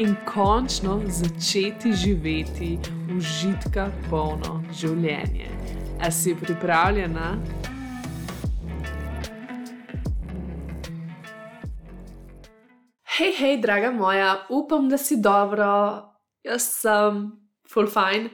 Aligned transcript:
in 0.00 0.16
končno 0.24 1.02
začeti 1.06 1.92
živeti 1.92 2.78
užitka 3.16 3.90
polno 4.10 4.62
življenje. 4.72 5.50
A 6.00 6.08
si 6.10 6.32
pripravljena? 6.40 7.34
Hej, 13.18 13.34
hej, 13.38 13.58
draga 13.60 13.90
moja, 13.92 14.46
upam, 14.48 14.88
da 14.88 14.96
si 14.96 15.20
dobro, 15.20 15.68
jaz 16.48 16.70
sem 16.80 17.26
full 17.68 17.92
fine. 17.92 18.32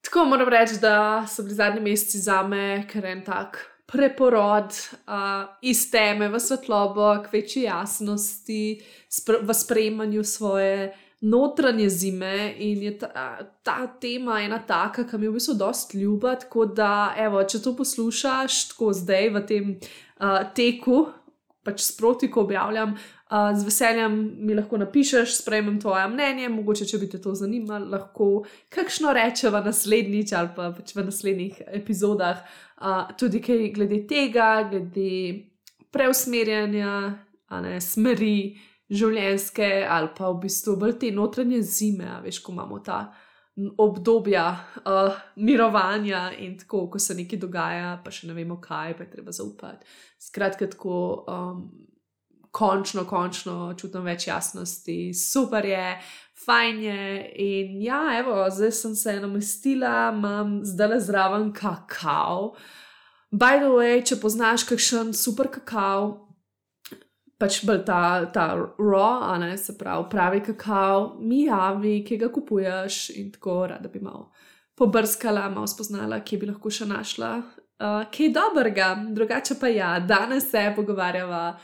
Tako 0.00 0.24
moram 0.24 0.48
reči, 0.48 0.80
da 0.80 1.26
so 1.28 1.44
bili 1.44 1.58
zadnji 1.60 1.84
meseci 1.84 2.24
za 2.24 2.40
me, 2.48 2.86
ker 2.88 3.04
en 3.04 3.20
tak 3.28 3.60
preporod 3.92 4.68
uh, 5.08 5.48
iz 5.64 5.90
teme 5.90 6.28
v 6.28 6.40
svetlobo, 6.40 7.22
k 7.24 7.32
večji 7.32 7.62
jasnosti, 7.62 8.80
spr 9.08 9.40
v 9.42 9.54
sprejemanju 9.54 10.24
svoje 10.24 10.92
notranje 11.20 11.88
zime. 11.88 12.52
In 12.58 12.82
je 12.82 12.98
ta, 12.98 13.38
ta 13.62 13.86
tema 14.00 14.42
ena 14.44 14.58
taka, 14.58 15.06
ki 15.08 15.18
mi 15.18 15.26
je 15.26 15.30
v 15.30 15.38
bistvu 15.40 15.54
dosti 15.54 16.02
ljuba. 16.02 16.36
Tako 16.36 16.66
da, 16.66 17.14
evo, 17.16 17.40
če 17.42 17.62
to 17.64 17.72
poslušaš, 17.76 18.68
tako 18.74 18.92
zdaj 18.92 19.32
v 19.38 19.44
tem 19.48 19.72
uh, 20.20 20.44
teku, 20.54 21.06
pač 21.64 21.88
sproti, 21.88 22.28
ko 22.30 22.44
objavljam. 22.44 22.92
Uh, 23.28 23.52
z 23.52 23.64
veseljem 23.64 24.14
mi 24.40 24.54
lahko 24.56 24.78
napišeš, 24.80 25.34
sprejmem 25.42 25.76
tvoje 25.80 26.06
mnenje, 26.08 26.46
mogoče, 26.48 26.86
če 26.88 26.98
bi 27.02 27.08
te 27.12 27.18
to 27.20 27.34
zanimalo, 27.36 27.84
lahko 27.92 28.28
kakšno 28.72 29.12
rečeva 29.12 29.60
naslednjič 29.66 30.32
ali 30.32 30.54
pa 30.56 30.70
pač 30.72 30.94
v 30.96 31.04
naslednjih 31.04 31.58
epizodah. 31.76 32.40
Uh, 32.80 33.10
tudi 33.20 33.42
kaj 33.44 33.66
glede 33.76 33.98
tega, 34.08 34.46
glede 34.70 35.10
preusmerjanja, 35.92 36.94
ne, 37.66 37.74
smeri, 37.84 38.56
življenjske 38.88 39.68
ali 39.84 40.08
pa 40.16 40.30
v 40.30 40.46
bistvu 40.46 40.78
bolj 40.80 40.94
te 41.02 41.10
notranje 41.12 41.60
zime, 41.68 42.08
veš, 42.24 42.40
ko 42.40 42.54
imamo 42.56 42.78
ta 42.80 43.02
obdobja 43.84 44.46
uh, 44.54 45.18
mirovanja 45.36 46.30
in 46.38 46.56
tako, 46.56 46.86
ko 46.94 47.02
se 47.02 47.18
nekaj 47.18 47.42
dogaja, 47.44 47.92
pa 48.00 48.14
še 48.14 48.30
ne 48.30 48.38
vemo 48.38 48.56
kaj, 48.62 48.96
pa 48.96 49.04
je 49.04 49.12
treba 49.18 49.36
zaupati. 49.36 49.84
Skratka, 50.16 50.70
tako. 50.72 50.96
Um, 51.28 51.87
končno, 52.50 53.04
končno 53.08 53.74
čutim 53.78 54.06
več 54.06 54.28
jasnosti, 54.28 55.14
super 55.14 55.64
je, 55.66 55.98
fajn 56.44 56.82
je. 56.82 57.02
In 57.44 57.82
ja, 57.82 58.02
evo, 58.18 58.44
zdaj 58.50 58.72
sem 58.72 58.94
se 58.94 59.18
namestila, 59.20 60.12
imam 60.14 60.60
zdaj 60.64 60.88
le 60.88 61.00
zraven 61.00 61.52
kakao. 61.52 62.54
By 63.30 63.60
the 63.60 63.72
way, 63.74 64.00
če 64.00 64.16
poznaš 64.22 64.64
kakšen 64.68 65.12
super 65.12 65.50
kakao, 65.52 66.28
pač 67.38 67.60
bolj 67.68 67.84
ta, 67.86 68.02
ta 68.34 68.48
raw, 68.56 69.22
a 69.28 69.36
ne 69.38 69.52
se 69.60 69.76
pravi, 69.78 70.08
pravi 70.10 70.40
kakao, 70.50 71.18
mi 71.20 71.44
javi, 71.44 72.00
ki 72.06 72.18
ga 72.18 72.32
kupuješ 72.34 73.08
in 73.20 73.30
tako 73.34 73.66
rada 73.70 73.88
bi 73.92 74.00
malo 74.02 74.30
pobrskala, 74.78 75.48
malo 75.50 75.66
spoznala, 75.66 76.20
kje 76.24 76.38
bi 76.38 76.50
lahko 76.50 76.70
še 76.70 76.86
našla. 76.86 77.32
Uh, 77.78 78.04
kaj 78.14 78.32
dobrega, 78.34 78.88
drugače 79.14 79.58
pa 79.60 79.70
ja, 79.70 79.90
danes 80.02 80.48
se 80.50 80.62
pogovarjava 80.76 81.58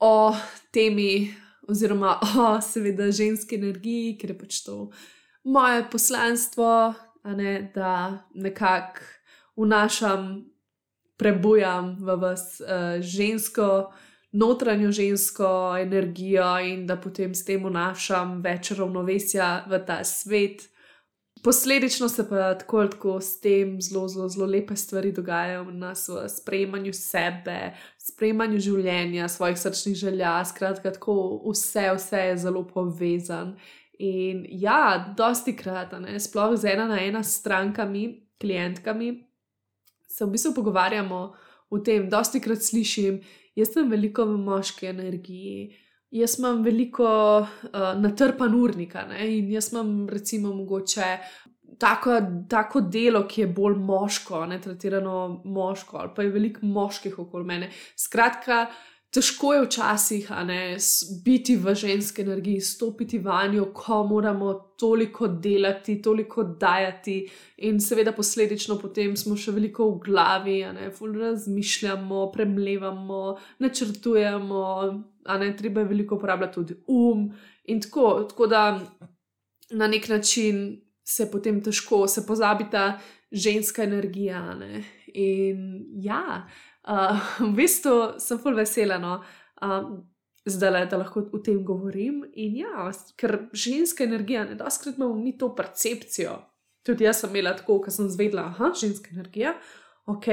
o 0.00 0.34
temi, 0.72 1.34
oziroma 1.68 2.18
o, 2.38 2.60
seveda, 2.64 3.10
ženski 3.12 3.60
energiji, 3.60 4.16
ker 4.18 4.34
je 4.34 4.38
pač 4.38 4.60
to 4.66 4.90
moje 5.44 5.84
poslanstvo, 5.90 6.94
ne, 7.24 7.70
da 7.74 8.18
nekako 8.34 9.00
vnašam, 9.56 10.44
prebujam 11.16 11.96
v 12.00 12.16
vas 12.16 12.60
uh, 12.60 13.00
žensko, 13.00 13.92
notranjo 14.32 14.92
žensko 14.92 15.76
energijo 15.80 16.58
in 16.64 16.86
da 16.86 16.96
potem 16.96 17.34
s 17.34 17.44
tem 17.44 17.64
vnašam 17.64 18.38
več 18.42 18.70
ravnovesja 18.72 19.66
v 19.68 19.82
ta 19.86 20.00
svet. 20.04 20.68
Posledično 21.42 22.08
se 22.08 22.28
pa 22.28 22.54
tako 22.58 22.78
ali 22.78 22.90
tako 22.90 23.20
s 23.20 23.40
tem 23.40 23.80
zelo, 23.80 24.08
zelo, 24.08 24.28
zelo 24.28 24.46
lepe 24.46 24.76
stvari 24.76 25.12
dogajajo 25.12 25.64
v 25.64 25.72
nas, 25.72 26.08
v 26.08 26.28
sprejemanju 26.28 26.92
sebe, 26.92 27.72
sprejemanju 27.98 28.60
življenja, 28.60 29.28
svojih 29.28 29.58
srčnih 29.58 29.96
želja. 29.96 30.34
Skratka, 30.44 30.92
tako 30.92 31.14
vse, 31.46 31.86
vse 31.96 32.20
je 32.26 32.36
zelo 32.44 32.64
povezan. 32.68 33.54
In 33.98 34.44
ja, 34.48 35.14
dosti 35.16 35.56
krat, 35.56 35.92
ne, 36.00 36.20
sploh 36.20 36.56
z 36.56 36.74
ena 36.74 36.86
na 36.88 37.00
ena 37.00 37.22
strankami, 37.22 38.04
klientkami, 38.40 39.10
se 40.08 40.24
v 40.24 40.32
bistvu 40.34 40.54
pogovarjamo 40.56 41.20
o 41.70 41.78
tem, 41.78 42.08
dosti 42.10 42.40
krat 42.40 42.64
slišim, 42.64 43.20
jaz 43.56 43.72
sem 43.72 43.88
veliko 43.88 44.24
v 44.28 44.36
moški 44.40 44.88
energiji. 44.92 45.70
Jaz 46.10 46.38
imam 46.38 46.64
veliko 46.66 47.06
uh, 47.38 47.84
natrpan 48.00 48.54
urnika 48.54 49.04
ne? 49.06 49.28
in 49.38 49.50
jaz 49.52 49.72
imam, 49.72 50.08
recimo, 50.10 50.50
mogoče 50.54 51.10
tako, 51.78 52.16
tako 52.48 52.80
delo, 52.80 53.24
ki 53.28 53.44
je 53.44 53.50
bolj 53.54 53.76
moško, 53.78 54.44
ne 54.50 54.58
tretirano 54.60 55.42
moško, 55.44 55.96
ali 55.96 56.10
pa 56.16 56.22
je 56.22 56.32
veliko 56.34 56.66
moških 56.66 57.18
okoli 57.18 57.46
mene. 57.46 57.70
Skratka, 57.96 58.66
težko 59.10 59.52
je 59.54 59.62
včasih 59.64 60.30
ne, 60.46 60.76
biti 61.24 61.56
v 61.56 61.74
ženski 61.74 62.22
energiji, 62.22 62.60
stopiti 62.60 63.18
vanjo, 63.18 63.72
ko 63.74 64.04
moramo 64.06 64.52
toliko 64.78 65.28
delati, 65.28 66.00
toliko 66.02 66.44
dajati, 66.44 67.20
in 67.66 67.80
seveda 67.80 68.12
posledično 68.12 68.78
potem 68.78 69.16
smo 69.16 69.36
še 69.36 69.52
veliko 69.56 69.90
v 69.92 70.02
glavi, 70.06 70.58
ne, 70.74 70.90
razmišljamo, 71.20 72.30
premlevamo, 72.32 73.22
načrtujemo 73.58 74.66
ne 75.38 75.56
treba 75.56 75.80
je 75.80 75.86
veliko 75.86 76.14
uporabljati 76.14 76.54
tudi 76.54 76.74
um. 76.86 77.32
In 77.64 77.80
tako, 77.80 78.24
tako 78.28 78.46
da 78.46 78.80
na 79.70 79.86
nek 79.86 80.08
način 80.08 80.80
se 81.04 81.30
potem 81.30 81.62
težko, 81.62 82.06
se 82.08 82.26
pozabi 82.26 82.64
ta 82.70 82.98
ženska 83.32 83.82
energija. 83.82 84.54
Ne? 84.54 84.84
In 85.14 85.86
ja, 86.02 86.46
uh, 86.88 87.20
v 87.48 87.52
bistvu 87.58 88.20
sem 88.22 88.40
full 88.42 88.56
vesela, 88.58 88.98
no, 89.02 89.18
uh, 89.62 89.90
zdaj 90.48 90.72
le, 90.72 90.84
da 90.90 91.00
lahko 91.00 91.26
o 91.32 91.42
tem 91.44 91.60
govorim. 91.64 92.22
In 92.34 92.60
ja, 92.62 92.88
ker 93.20 93.36
ženska 93.52 94.04
energija, 94.04 94.44
ne 94.48 94.56
da 94.58 94.70
skrat 94.70 94.98
imamo 94.98 95.18
mi 95.18 95.36
to 95.38 95.52
percepcijo. 95.56 96.38
Tudi 96.86 97.04
jaz 97.04 97.20
sem 97.20 97.30
imela 97.30 97.52
tako, 97.56 97.80
ko 97.84 97.92
sem 97.92 98.08
zvedla, 98.08 98.48
da 98.58 98.72
je 98.72 98.86
ženska 98.86 99.12
energija, 99.12 99.54
ok. 100.08 100.26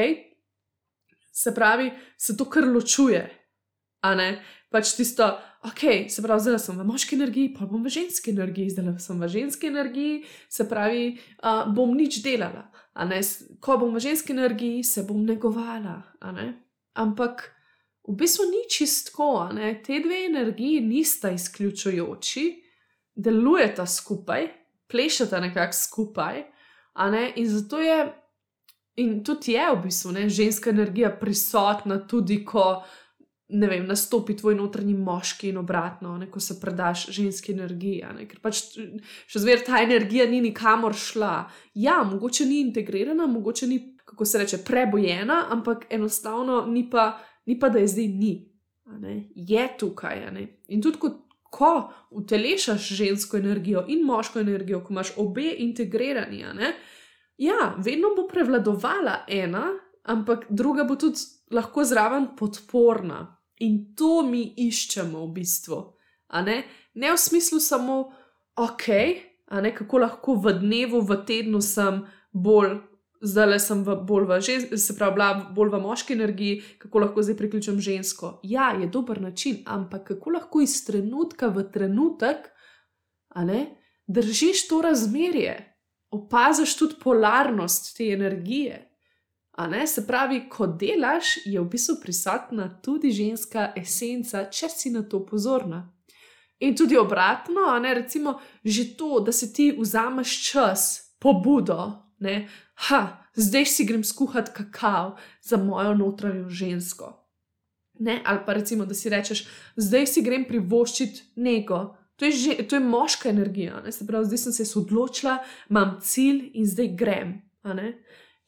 Se 1.33 1.53
pravi, 1.53 1.91
se 2.17 2.37
to 2.37 2.47
kar 2.49 2.65
ločuje, 2.65 3.25
a 4.01 4.15
ne 4.15 4.29
pač 4.73 4.95
tisto, 4.97 5.27
ok, 5.63 6.09
se 6.09 6.21
pravi, 6.21 6.41
zdaj 6.41 6.59
sem 6.59 6.77
v 6.79 6.85
moški 6.85 7.15
energiji, 7.15 7.53
pa 7.53 7.65
bom 7.65 7.83
v 7.83 7.89
ženski 7.89 8.31
energiji, 8.31 8.69
zdaj 8.69 8.99
sem 8.99 9.21
v 9.21 9.27
ženski 9.27 9.67
energiji, 9.67 10.23
se 10.49 10.67
pravi, 10.69 11.17
uh, 11.43 11.65
bom 11.73 11.95
nič 11.97 12.21
delala. 12.23 12.67
Ko 13.61 13.77
bom 13.77 13.93
v 13.95 14.01
ženski 14.01 14.33
energiji, 14.33 14.83
se 14.83 15.03
bom 15.03 15.25
negovala. 15.25 16.01
Ne? 16.33 16.47
Ampak 16.97 17.51
v 18.07 18.15
bistvu 18.17 18.45
ni 18.49 18.63
čistko, 18.69 19.49
te 19.85 19.99
dve 20.01 20.25
energiji 20.25 20.81
nista 20.81 21.31
izključujoči, 21.31 22.45
delujeta 23.15 23.85
skupaj, 23.85 24.47
plešata 24.87 25.39
nekako 25.39 25.73
skupaj. 25.73 26.43
Ne? 27.11 27.33
In 27.35 27.49
zato 27.49 27.81
je. 27.81 28.23
In 28.97 29.19
tudi 29.23 29.53
je 29.53 29.65
v 29.75 29.81
bistvu 29.83 30.11
ne, 30.11 30.23
ženska 30.29 30.71
energija 30.73 31.11
prisotna, 31.13 31.99
tudi 32.07 32.39
ko 32.45 32.81
ne 33.49 33.67
vem, 33.67 33.85
nastopi 33.87 34.35
tvoj 34.35 34.55
notranji 34.55 34.93
moški 34.93 35.49
in 35.49 35.57
obratno, 35.57 36.17
ne, 36.17 36.27
ko 36.31 36.39
se 36.39 36.59
predaš 36.61 37.07
ženski 37.15 37.51
energiji. 37.51 38.03
Ne, 38.15 38.25
ker 38.27 38.41
pač 38.43 38.63
še 39.27 39.41
zmeraj 39.43 39.63
ta 39.69 39.81
energija 39.83 40.27
ni 40.27 40.41
nikamor 40.43 40.95
šla. 40.95 41.47
Ja, 41.79 42.01
mogoče 42.03 42.45
ni 42.45 42.59
integrirana, 42.65 43.27
mogoče 43.27 43.67
ni, 43.67 43.79
kako 44.05 44.25
se 44.25 44.41
reče, 44.43 44.59
prebojena, 44.67 45.45
ampak 45.55 45.87
enostavno 45.89 46.65
ni 46.67 46.89
pa, 46.89 47.13
ni 47.45 47.59
pa 47.59 47.69
da 47.69 47.79
je 47.79 47.93
zdaj 47.93 48.11
ni. 48.17 48.33
Je 49.35 49.69
tukaj. 49.79 50.27
In 50.67 50.83
tudi 50.83 50.99
kot. 50.99 51.23
Ko 51.47 51.93
utelešaš 52.11 52.89
žensko 52.91 53.37
energijo 53.39 53.85
in 53.87 54.01
moško 54.05 54.41
energijo, 54.41 54.81
ko 54.83 54.91
imaš 54.91 55.13
obe 55.17 55.45
integrirani, 55.63 56.41
ja, 57.39 57.69
vedno 57.77 58.09
bo 58.17 58.25
prevladovala 58.27 59.21
ena, 59.31 59.63
ampak 60.03 60.43
druga 60.49 60.83
bo 60.83 60.97
tudi 60.99 61.23
lahko 61.55 61.85
zraven 61.87 62.27
podporna. 62.37 63.36
In 63.65 63.95
to 63.97 64.21
mi 64.23 64.43
iščemo 64.57 65.25
v 65.25 65.31
bistvu. 65.39 65.79
Ne? 66.45 66.63
ne 66.93 67.11
v 67.11 67.17
smislu 67.17 67.59
samo, 67.59 68.11
ok, 68.55 68.87
ne, 69.61 69.71
kako 69.75 70.03
lahko 70.03 70.35
v 70.35 70.57
dnevu, 70.59 71.01
v 71.01 71.23
tednu 71.25 71.61
sem 71.61 72.03
bolj. 72.33 72.79
Zdaj 73.17 73.47
le 73.49 73.57
sem 73.57 73.79
v 73.81 73.95
bolj 74.05 74.27
v, 74.29 74.35
žen, 74.45 74.65
se 74.77 74.93
pravi, 74.93 75.47
bolj 75.57 75.71
v 75.73 75.79
moški 75.81 76.13
energiji, 76.13 76.59
kako 76.77 77.01
lahko 77.01 77.23
zdaj 77.25 77.37
priključim 77.39 77.79
žensko. 77.81 78.35
Ja, 78.45 78.75
je 78.77 78.91
dober 78.93 79.21
način, 79.21 79.63
ampak 79.65 80.03
kako 80.11 80.35
lahko 80.35 80.61
iz 80.61 80.75
trenutka 80.85 81.49
v 81.49 81.65
trenutek 81.73 82.51
ne, 83.35 83.77
držiš 84.07 84.67
to 84.67 84.81
razmerje, 84.81 85.75
opaziš 86.11 86.77
tudi 86.77 86.95
polarnost 87.03 87.97
te 87.97 88.11
energije. 88.13 88.86
Se 89.85 90.07
pravi, 90.07 90.43
ko 90.49 90.67
delaš, 90.67 91.37
je 91.45 91.59
v 91.59 91.65
bistvu 91.65 91.95
prisotna 92.01 92.69
tudi 92.81 93.09
ženska 93.11 93.71
esenca, 93.75 94.45
če 94.53 94.69
si 94.69 94.91
na 94.93 95.01
to 95.01 95.23
pozorna. 95.25 95.87
In 96.59 96.75
tudi 96.75 96.97
obratno, 96.97 97.79
ne, 97.81 97.93
recimo, 97.93 98.39
že 98.63 98.97
to, 98.97 99.19
da 99.19 99.31
si 99.31 99.53
ti 99.53 99.71
vzameš 99.73 100.51
čas, 100.51 101.13
pobudo, 101.19 102.05
ne, 102.19 102.47
ha, 102.89 103.25
zdaj 103.33 103.65
si 103.65 103.85
grem 103.85 104.03
skuhati 104.03 104.53
kakav 104.53 105.17
za 105.41 105.57
mojo 105.57 105.93
notranjo 105.93 106.49
žensko. 106.49 107.13
Ne, 107.99 108.21
ali 108.25 108.39
pa 108.45 108.53
recimo, 108.53 108.85
da 108.85 108.93
si 108.93 109.09
rečeš, 109.09 109.47
zdaj 109.75 110.05
si 110.07 110.21
grem 110.21 110.45
privoščiti 110.45 111.41
nego. 111.41 111.97
To 112.17 112.25
je, 112.25 112.31
že, 112.31 112.53
to 112.69 112.77
je 112.77 112.85
moška 112.85 113.29
energija, 113.29 113.81
ne, 113.85 113.91
se 113.91 114.05
pravi, 114.05 114.25
zdaj 114.25 114.37
sem 114.37 114.53
se 114.53 114.79
odločila, 114.79 115.37
imam 115.69 115.97
cilj 116.01 116.51
in 116.53 116.65
zdaj 116.65 116.93
grem. 116.97 117.37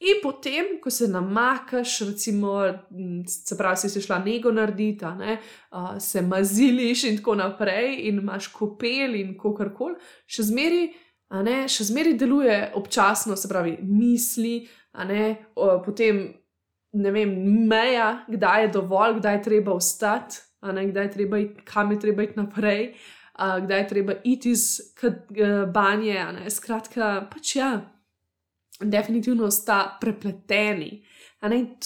In 0.00 0.22
potem, 0.22 0.78
ko 0.80 0.90
se 0.90 1.08
namakaš, 1.08 1.98
recimo, 2.00 2.54
se 3.28 3.56
pravi, 3.56 3.76
si, 3.76 3.88
si 3.88 4.00
šla 4.00 4.18
nego 4.24 4.52
narediti, 4.52 5.04
ne, 5.18 5.36
se 6.00 6.22
maziliš 6.22 7.04
in 7.04 7.18
tako 7.18 7.34
naprej, 7.34 7.98
in 8.08 8.22
imaš 8.22 8.48
kopel 8.54 9.18
in 9.20 9.34
kar 9.36 9.74
koli, 9.76 9.98
še 10.24 10.46
zmeri, 10.48 10.86
ne, 11.44 11.58
še 11.68 11.90
zmeri 11.90 12.14
deluje 12.16 12.56
občasno, 12.80 13.36
se 13.36 13.48
pravi, 13.52 13.76
misli, 13.84 14.62
ne, 15.04 15.36
uh, 15.60 15.76
potem 15.84 16.24
ne 16.96 17.12
vem, 17.12 17.36
meja, 17.68 18.24
kdaj 18.28 18.64
je 18.64 18.74
dovolj, 18.80 19.20
kdaj 19.20 19.36
je 19.36 19.46
treba 19.50 19.76
ostati, 19.76 20.40
kdaj 20.64 21.04
je 21.04 21.14
treba 21.18 21.44
iti, 21.44 21.68
kam 21.68 21.92
je 21.92 22.00
treba 22.00 22.24
iti 22.24 22.40
naprej, 22.40 22.84
uh, 23.36 23.60
kdaj 23.66 23.84
je 23.84 23.88
treba 23.92 24.20
iti 24.24 24.56
iz 24.56 24.94
banje. 25.76 26.24
Skratka, 26.48 27.18
pač 27.28 27.58
ja 27.60 27.74
definitivno 28.80 29.50
sta 29.50 29.98
prepleteni. 30.00 31.02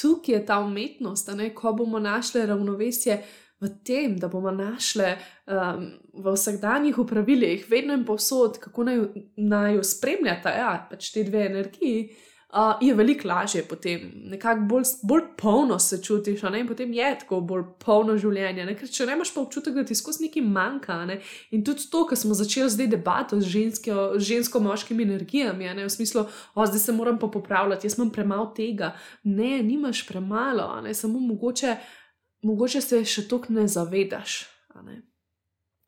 Tukaj 0.01 0.35
je 0.35 0.47
ta 0.47 0.59
umetnost, 0.61 1.31
ko 1.55 1.73
bomo 1.73 1.99
našli 1.99 2.47
ravnovesje 2.47 3.23
v 3.61 3.69
tem, 3.85 4.19
da 4.19 4.29
bomo 4.29 4.51
našli 4.51 5.15
um, 5.47 5.87
v 6.13 6.35
vsakdanjih 6.35 6.99
upravilih, 6.99 7.67
vedno 7.71 7.95
in 7.95 8.05
povsod, 8.05 8.59
kako 8.59 8.85
naj, 8.85 8.99
naj 9.37 9.75
jo 9.75 9.85
spremljata, 9.87 10.51
ja, 10.51 10.73
pač 10.91 11.13
te 11.15 11.23
dve 11.25 11.47
energiji 11.47 12.09
uh, 12.55 12.75
je 12.81 12.95
veliko 12.95 13.29
lažje 13.29 13.63
potem, 13.69 14.13
nekako 14.31 14.61
bolj, 14.61 14.85
bolj 15.03 15.23
polno 15.37 15.79
se 15.79 16.03
čutiš, 16.03 16.43
ne? 16.43 16.61
in 16.61 16.69
potem 16.69 16.93
je 16.93 17.09
tako 17.21 17.41
bolj 17.41 17.65
polno 17.85 18.17
življenje. 18.19 18.67
Ne? 18.67 18.77
Ker 18.79 18.91
če 18.91 19.07
ne 19.09 19.17
imaš 19.19 19.33
pa 19.35 19.43
občutek, 19.43 19.75
da 19.75 19.85
ti 19.85 19.97
skozi 19.99 20.27
nekaj 20.27 20.45
manjka. 20.47 20.99
Ne? 21.11 21.19
In 21.57 21.65
tudi 21.67 21.89
to, 21.91 22.05
kar 22.11 22.19
smo 22.19 22.37
začeli 22.39 22.71
zdaj 22.71 22.91
debato 22.95 23.41
z 23.41 23.67
žensko-moškimi 24.29 25.07
energijami, 25.07 25.73
ne? 25.75 25.89
v 25.89 25.93
smislu, 25.93 26.27
o 26.55 26.67
zdaj 26.67 26.85
se 26.87 26.95
moram 26.97 27.19
pa 27.19 27.29
popravljati, 27.29 27.89
jaz 27.89 27.99
imam 27.99 28.13
premalo 28.15 28.53
tega. 28.57 28.95
Ne, 29.25 29.59
nimaš 29.63 30.07
premalo, 30.07 30.69
ne? 30.85 30.95
samo 30.95 31.19
mogoče, 31.21 31.77
mogoče 32.47 32.81
se 32.81 33.03
še 33.05 33.27
toliko 33.29 33.59
ne 33.59 33.67
zavedaš. 33.69 34.45
Ne? 34.85 35.03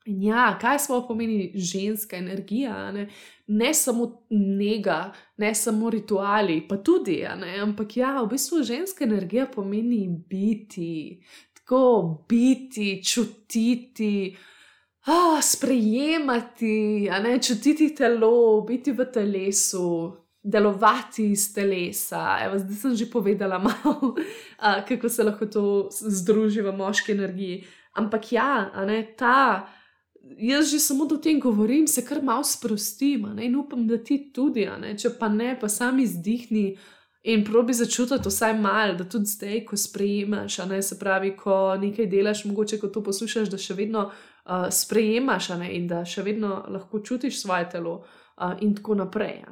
In 0.06 0.22
ja, 0.22 0.52
kaj 0.60 0.78
smo 0.84 1.00
pomeni 1.06 1.50
ženska 1.54 2.16
energija? 2.16 2.92
Ne? 2.94 3.08
Ne 3.46 3.74
samo 3.74 4.26
njega, 4.30 5.12
ne 5.36 5.54
samo 5.54 5.90
rituali, 5.90 6.68
pa 6.68 6.76
tudi, 6.76 7.24
ne? 7.36 7.58
ampak 7.58 7.96
ja, 7.96 8.22
v 8.22 8.28
bistvu 8.28 8.62
ženska 8.62 9.04
energija 9.04 9.46
pomeni 9.46 10.08
biti, 10.28 11.22
tako 11.54 12.24
biti, 12.28 13.02
čutiti. 13.04 14.36
Ah, 15.06 15.42
sprejemati, 15.42 17.08
ne, 17.22 17.38
čutiti 17.42 17.94
telo, 17.94 18.60
biti 18.66 18.92
v 18.92 19.04
telesu, 19.12 20.16
delovati 20.42 21.30
iz 21.30 21.54
telesa. 21.54 22.38
Evo, 22.42 22.58
zdaj 22.58 22.74
sem 22.74 22.94
že 22.94 23.06
povedala 23.10 23.58
malo, 23.66 24.14
a, 24.58 24.82
kako 24.82 25.08
se 25.08 25.22
lahko 25.22 25.46
to 25.46 25.88
združi 25.90 26.60
v 26.62 26.72
moški 26.72 27.12
energiji. 27.12 27.64
Ampak 27.94 28.32
ja, 28.32 28.70
ne, 28.86 29.14
ta 29.16 29.66
jaz 30.38 30.70
že 30.70 30.78
samo 30.78 31.06
do 31.06 31.16
tem 31.16 31.40
govorim, 31.40 31.86
se 31.86 32.04
kar 32.04 32.22
malo 32.22 32.44
sprostim 32.44 33.38
in 33.38 33.56
upam, 33.56 33.86
da 33.86 33.98
ti 33.98 34.32
tudi, 34.32 34.68
če 34.98 35.10
pa 35.18 35.28
ne, 35.28 35.56
pa 35.60 35.68
sami 35.68 36.06
zdihni 36.06 36.76
in 37.26 37.44
probi 37.44 37.74
začutiti 37.74 38.28
vsaj 38.28 38.54
malo, 38.60 38.94
da 38.94 39.04
tudi 39.04 39.26
zdaj, 39.26 39.64
ko 39.64 39.76
sprejemaš, 39.76 40.58
ne, 40.68 40.82
se 40.82 40.98
pravi, 40.98 41.36
ko 41.36 41.76
nekaj 41.80 42.06
delaš, 42.06 42.44
mogoče 42.44 42.78
ko 42.78 42.88
to 42.88 43.02
poslušaš, 43.02 43.50
da 43.50 43.58
še 43.58 43.74
vedno 43.74 44.04
uh, 44.10 44.68
sprejemaš 44.70 45.48
ne, 45.58 45.72
in 45.74 45.88
da 45.90 46.04
še 46.04 46.22
vedno 46.22 46.62
lahko 46.68 47.02
čutiš 47.02 47.40
svoje 47.42 47.68
telo 47.72 47.96
uh, 48.04 48.54
in 48.60 48.76
tako 48.78 48.94
naprej. 49.02 49.42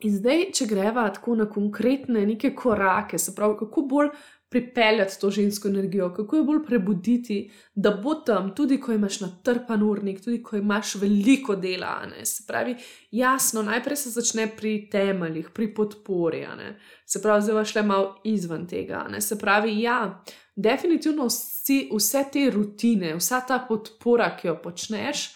In 0.00 0.16
zdaj, 0.16 0.46
če 0.56 0.66
greva 0.66 1.06
tako 1.14 1.36
na 1.38 1.46
konkretne 1.46 2.24
neke 2.26 2.54
korake, 2.56 3.18
se 3.18 3.34
pravi, 3.36 3.58
kako 3.60 3.86
bolj 3.86 4.10
pripeljati 4.50 5.20
to 5.20 5.30
žensko 5.30 5.68
energijo, 5.68 6.14
kako 6.14 6.36
jo 6.36 6.44
bolj 6.44 6.64
prebuditi, 6.66 7.50
da 7.74 7.90
bo 7.90 8.14
tam, 8.14 8.54
tudi 8.54 8.80
ko 8.80 8.92
imaš 8.92 9.20
natrpan 9.20 9.82
urnik, 9.82 10.24
tudi 10.24 10.42
ko 10.42 10.56
imaš 10.56 10.94
veliko 10.94 11.56
dela. 11.56 12.06
Se 12.24 12.42
pravi, 12.46 12.74
jasno, 13.10 13.62
najprej 13.62 13.96
se 13.96 14.10
začne 14.10 14.48
pri 14.56 14.88
temeljih, 14.90 15.50
pri 15.54 15.74
podpori. 15.74 16.40
Ne? 16.40 16.78
Se 17.06 17.22
pravi, 17.22 17.42
zdaj 17.42 17.64
šle 17.64 17.82
malo 17.82 18.20
izven 18.24 18.66
tega. 18.66 19.06
Ne? 19.10 19.20
Se 19.20 19.38
pravi, 19.38 19.80
ja, 19.80 20.24
definitivno 20.56 21.26
vsi, 21.26 21.88
vse 21.94 22.24
te 22.32 22.50
rutine, 22.50 23.14
vsa 23.14 23.40
ta 23.46 23.64
podpora, 23.68 24.32
ki 24.36 24.48
jo 24.48 24.58
počneš, 24.62 25.28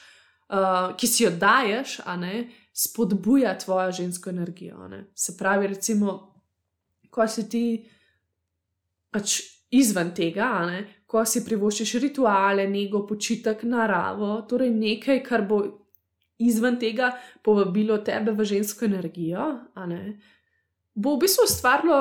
uh, 0.51 0.97
ki 0.99 1.07
si 1.07 1.25
jo 1.25 1.31
daješ, 1.31 2.01
spodbuja 2.75 3.59
tvojo 3.59 3.93
žensko 3.93 4.31
energijo. 4.31 4.89
Ne? 4.89 5.05
Se 5.15 5.37
pravi, 5.39 5.67
recimo, 5.67 6.35
ko 7.11 7.29
si 7.29 7.49
ti 7.49 7.91
pač 9.15 9.39
izven 9.75 10.11
tega, 10.15 10.51
ne, 10.67 10.83
ko 11.07 11.23
si 11.27 11.45
privoščiš 11.47 11.95
rituale, 12.03 12.67
nego, 12.71 13.05
počitek, 13.07 13.63
naravo, 13.71 14.37
torej 14.51 14.73
nekaj, 14.75 15.23
kar 15.27 15.47
bo 15.47 15.63
izven 16.43 16.79
tega 16.81 17.13
povabilo 17.47 18.01
tebe 18.07 18.35
v 18.35 18.47
žensko 18.55 18.89
energijo, 18.89 19.47
ne, 19.87 20.17
bo 20.95 21.15
v 21.15 21.25
bistvu 21.25 21.47
ustvarilo, 21.47 22.01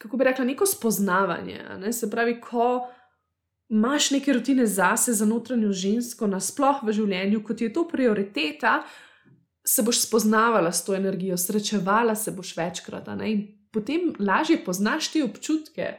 kako 0.00 0.16
bi 0.16 0.28
rekla, 0.28 0.48
neko 0.48 0.66
spoznavanje. 0.68 1.60
Ne, 1.80 1.92
se 1.92 2.08
pravi, 2.10 2.38
ko 2.40 2.88
imaš 3.70 4.10
neke 4.16 4.32
rutine 4.36 4.66
zase, 4.66 5.14
za 5.16 5.28
notranjo 5.28 5.72
žensko, 5.72 6.28
nasploh 6.28 6.82
v 6.84 6.96
življenju, 6.96 7.44
kot 7.46 7.60
je 7.60 7.70
to 7.72 7.86
prioriteta. 7.88 8.80
Se 9.64 9.84
boš 9.84 10.02
spoznavala 10.06 10.72
s 10.72 10.84
to 10.84 10.96
energijo, 10.96 11.36
srečevala 11.38 12.16
se 12.16 12.32
boš 12.32 12.54
večkrat, 12.56 13.08
in 13.24 13.44
potem 13.72 14.14
lažje 14.18 14.58
poznaš 14.64 15.12
te 15.12 15.24
občutke, 15.24 15.92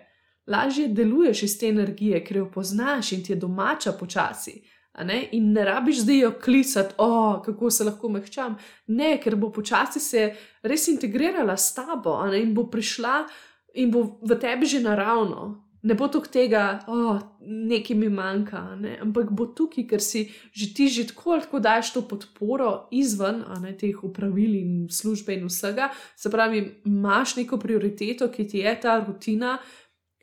lažje 0.52 0.88
deluješ 0.88 1.44
iz 1.44 1.58
te 1.60 1.72
energije, 1.72 2.24
ker 2.26 2.38
jo 2.38 2.52
poznaš 2.54 3.12
in 3.16 3.24
ti 3.24 3.34
je 3.34 3.40
domača 3.40 3.96
počasi. 4.00 4.60
Ne? 5.06 5.22
In 5.32 5.54
ne 5.56 5.66
rabiš 5.66 6.02
zdaj 6.04 6.20
jo 6.20 6.32
klicati, 6.44 6.94
oh, 6.98 7.42
kako 7.46 7.72
se 7.72 7.84
lahko 7.84 8.10
mehčam. 8.10 8.58
Ne, 8.88 9.16
ker 9.24 9.36
bo 9.40 9.52
počasi 9.52 10.00
se 10.00 10.28
res 10.64 10.88
integrirala 10.92 11.58
s 11.58 11.74
tabo 11.74 12.20
in 12.36 12.54
bo 12.54 12.68
prišla 12.68 13.26
in 13.80 13.92
bo 13.92 14.20
v 14.22 14.40
tebi 14.40 14.68
že 14.68 14.84
naravno. 14.84 15.68
Ne 15.82 15.96
bo 15.98 16.06
tukaj 16.12 16.30
tega, 16.30 16.64
oh, 16.92 17.18
nekaj 17.42 17.96
mi 17.98 18.10
manjka, 18.10 18.60
ne? 18.78 18.98
ampak 19.02 19.32
bo 19.34 19.48
tukaj, 19.48 19.88
ker 19.90 20.04
si 20.04 20.28
že 20.54 20.74
ti 20.76 20.90
že 20.92 21.08
tako 21.10 21.40
lahko 21.40 21.60
daš 21.60 21.94
to 21.96 22.04
podporo 22.06 22.92
izven 22.92 23.42
ne, 23.64 23.72
teh 23.74 24.04
upravil 24.04 24.60
in 24.60 24.74
službe 24.92 25.34
in 25.34 25.48
vsega. 25.48 25.90
Se 26.16 26.30
pravi, 26.30 26.84
imaš 26.86 27.40
neko 27.40 27.58
prioriteto, 27.58 28.30
ki 28.30 28.46
ti 28.48 28.62
je 28.62 28.76
ta 28.82 29.00
rutina, 29.00 29.58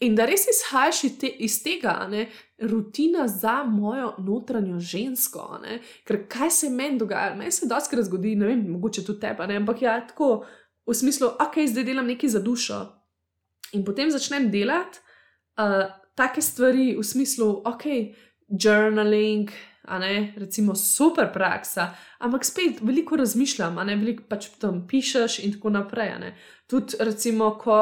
In 0.01 0.15
da 0.15 0.29
res 0.29 0.45
izhajaš 0.47 1.03
iz, 1.09 1.15
te, 1.19 1.29
iz 1.43 1.57
tega, 1.65 1.95
ne, 2.11 2.29
rutina 2.71 3.27
za 3.29 3.63
mojo 3.67 4.13
notranjo 4.23 4.79
žensko. 4.79 5.59
Ne, 5.63 5.81
ker 6.07 6.23
kaj 6.31 6.51
se 6.55 6.71
meni 6.71 7.01
dogaja, 7.01 7.35
meni 7.35 7.51
se 7.55 7.67
doskrat 7.67 8.07
zgodi, 8.07 8.37
ne 8.39 8.53
vem, 8.53 8.63
mogoče 8.77 9.03
tudi 9.07 9.21
tebe, 9.27 9.47
ne, 9.51 9.59
ampak 9.59 9.83
ja, 9.83 9.97
tako 10.07 10.45
v 10.87 10.95
smislu, 10.95 11.33
ok, 11.43 11.59
zdaj 11.67 11.85
delam 11.85 12.07
nekaj 12.07 12.31
za 12.37 12.43
dušo. 12.43 12.79
In 13.75 13.83
potem 13.85 14.11
začnem 14.11 14.49
delati 14.51 15.03
uh, 15.59 15.91
take 16.17 16.43
stvari 16.43 16.95
v 16.97 17.03
smislu, 17.05 17.51
ok, 17.67 17.91
journaling. 18.49 19.51
Ne, 19.89 20.35
recimo, 20.37 20.75
super 20.77 21.31
praksa, 21.33 21.95
ampak 22.21 22.45
spet 22.45 22.83
veliko 22.85 23.17
razmišljam, 23.17 23.79
ne, 23.89 23.95
veliko 23.97 24.27
pač 24.29 24.51
tam 24.61 24.83
pišeš, 24.89 25.39
in 25.47 25.55
tako 25.55 25.73
naprej. 25.73 26.35
Tudi, 26.69 26.99
recimo, 27.01 27.55
ko 27.57 27.79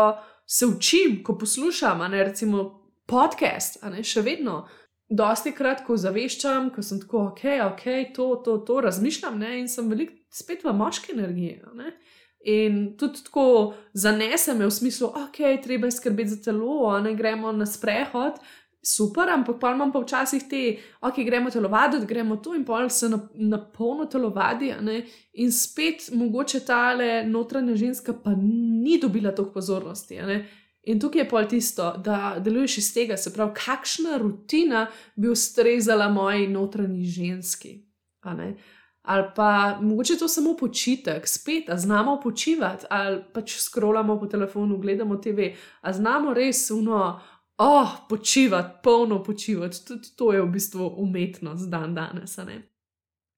se 0.47 0.67
učim, 0.67 1.23
ko 1.25 1.39
poslušam, 1.39 2.11
ne 2.11 2.25
recimo 2.25 2.65
podcast, 3.07 3.83
ne 3.83 4.03
še 4.05 4.23
vedno 4.23 4.67
dosti 5.09 5.53
krat, 5.55 5.85
ko 5.87 5.97
zaveščam, 5.99 6.71
ko 6.75 6.83
sem 6.83 7.01
tako, 7.03 7.29
ok, 7.31 7.43
ok, 7.67 7.87
to, 8.15 8.29
to, 8.45 8.59
to 8.67 8.81
razmišljam, 8.83 9.39
ne, 9.39 9.59
in 9.61 9.69
sem 9.71 9.91
veliko 9.91 10.17
spet 10.35 10.65
v 10.65 10.75
moški 10.75 11.15
energiji. 11.15 11.61
Ne. 11.79 11.95
In 12.47 12.81
tudi 12.99 13.25
tako 13.27 13.75
zanese 13.95 14.55
me 14.55 14.67
v 14.67 14.75
smislu, 14.75 15.11
ok, 15.27 15.41
treba 15.63 15.91
je 15.91 15.97
skrbeti 15.99 16.35
za 16.35 16.43
telo, 16.45 16.95
ne 17.03 17.15
gremo 17.19 17.53
na 17.53 17.67
sprehod. 17.67 18.39
Super, 18.87 19.29
ampak 19.35 19.57
pa 19.59 19.73
imam 19.75 19.91
pa 19.93 19.99
včasih 19.99 20.45
te, 20.47 20.61
ok, 21.01 21.17
gremo 21.27 21.51
telovaditi, 21.51 22.07
gremo 22.07 22.37
tu 22.37 22.53
in 22.55 22.63
pol 22.65 22.87
se 22.89 23.09
na, 23.11 23.19
na 23.35 23.59
polno 23.59 24.05
telovadi, 24.07 24.69
in 25.43 25.51
spet 25.53 26.07
mogoče 26.15 26.61
ta 26.67 26.93
le 26.95 27.25
notranja 27.27 27.75
ženska 27.75 28.15
pa 28.23 28.37
ni 28.39 29.01
dobila 29.03 29.35
toliko 29.35 29.59
pozornosti. 29.59 30.21
In 30.87 31.01
tukaj 31.03 31.25
je 31.25 31.29
pol 31.29 31.49
tisto, 31.51 31.89
da 31.99 32.37
deluješ 32.39 32.79
iz 32.79 32.93
tega, 32.95 33.17
se 33.19 33.33
pravi, 33.35 33.57
kakšna 33.59 34.21
rutina 34.23 34.87
bi 35.17 35.35
ustrezala 35.35 36.07
moji 36.09 36.47
notranji 36.49 37.05
ženski. 37.05 37.81
Ali 39.03 39.25
pa 39.35 39.79
mogoče 39.83 40.17
to 40.19 40.29
samo 40.29 40.57
počitek, 40.57 41.27
spet, 41.29 41.71
a 41.71 41.77
znamo 41.77 42.21
počivati, 42.23 42.87
ali 42.91 43.19
pač 43.35 43.59
scrollamo 43.59 44.21
po 44.21 44.27
telefonu, 44.27 44.79
gledamo 44.79 45.17
TV, 45.17 45.55
a 45.81 45.93
znamo 45.93 46.35
res 46.35 46.71
uno, 46.71 47.21
oh, 47.59 47.97
počivati, 48.09 48.79
polno 48.83 49.23
počivati. 49.23 49.85
Tudi 49.87 50.09
to 50.17 50.33
je 50.33 50.43
v 50.43 50.51
bistvu 50.51 50.95
umetnost 50.97 51.71
dan 51.71 51.95
danes. 51.95 52.37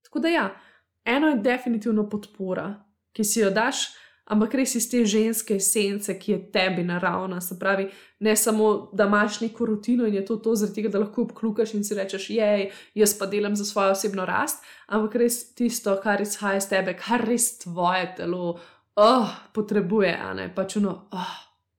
Tako 0.03 0.19
da 0.19 0.29
ja, 0.29 0.61
eno 1.05 1.29
je 1.29 1.43
definitivno 1.43 2.09
podpora, 2.09 2.85
ki 3.13 3.25
si 3.25 3.41
jo 3.41 3.51
daš 3.51 3.77
ampak 4.29 4.55
res 4.61 4.75
iz 4.77 4.87
te 4.91 5.01
ženske 5.09 5.57
esence, 5.57 6.13
ki 6.21 6.33
je 6.33 6.39
tebi 6.53 6.85
naravna. 6.87 7.41
Se 7.45 7.57
pravi, 7.59 7.89
ne 8.25 8.35
samo, 8.37 8.91
da 8.93 9.07
imaš 9.09 9.41
neko 9.41 9.67
rutino 9.67 10.07
in 10.07 10.19
je 10.21 10.25
to 10.27 10.37
to, 10.45 10.55
zaradi 10.55 10.81
tega, 10.81 10.93
da 10.93 11.03
lahko 11.03 11.25
obklukaš 11.29 11.75
in 11.79 11.85
si 11.85 11.97
rečeš, 11.97 12.29
jej, 12.37 12.69
jaz 12.99 13.17
pa 13.19 13.27
delam 13.27 13.57
za 13.57 13.65
svojo 13.65 13.95
osebno 13.97 14.27
rast, 14.29 14.65
ampak 14.87 15.17
res 15.25 15.41
tisto, 15.57 15.97
kar 16.03 16.23
izhaja 16.25 16.61
iz 16.61 16.69
tebe, 16.69 16.97
kar 16.99 17.25
res 17.25 17.51
tvoje 17.65 18.13
telo 18.21 18.59
oh, 18.99 19.35
potrebuje, 19.57 20.13
a 20.13 20.33
ne 20.37 20.51
pač 20.55 20.77
uno, 20.83 20.95
oh, 21.13 21.35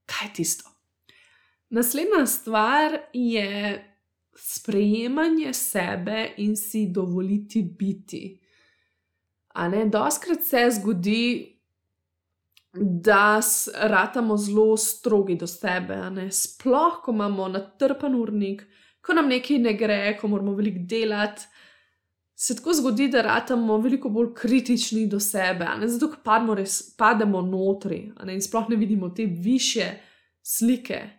kaj 0.10 0.29
je 0.29 0.36
tisto. 0.41 0.79
Naslednja 1.70 2.26
stvar 2.26 2.98
je 3.14 3.86
sprejemanje 4.36 5.54
sebe 5.54 6.34
in 6.38 6.56
si 6.58 6.88
dovoliti 6.92 7.62
biti. 7.62 8.40
A 9.48 9.68
ne, 9.68 9.86
doskrat 9.86 10.44
se 10.44 10.70
zgodi, 10.72 11.56
da 12.74 13.42
ratamo 13.82 14.38
zelo 14.38 14.78
strogi 14.78 15.36
do 15.36 15.48
sebe. 15.48 15.98
Sploh, 16.32 17.02
ko 17.04 17.12
imamo 17.12 17.48
natrpan 17.48 18.16
urnik, 18.16 18.64
ko 19.02 19.14
nam 19.14 19.28
nekaj 19.28 19.58
ne 19.58 19.74
gre, 19.74 20.18
ko 20.22 20.28
moramo 20.28 20.54
veliko 20.54 20.80
delati, 20.90 21.48
se 22.36 22.56
tako 22.56 22.74
zgodi, 22.74 23.08
da 23.08 23.22
ratamo 23.22 23.78
veliko 23.78 24.10
bolj 24.10 24.34
kritični 24.34 25.08
do 25.08 25.20
sebe, 25.20 25.68
zato 25.86 26.08
ker 26.12 26.22
pademo, 26.24 26.56
res, 26.56 26.82
pademo 26.98 27.42
notri 27.42 28.14
in 28.24 28.42
sploh 28.42 28.70
ne 28.70 28.76
vidimo 28.76 29.10
te 29.10 29.26
više 29.26 29.90
slike. 30.42 31.19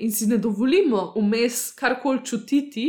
In 0.00 0.10
si 0.12 0.26
ne 0.26 0.38
dovolimo 0.42 1.12
vmes 1.16 1.70
karkoli 1.78 2.24
čutiti, 2.26 2.86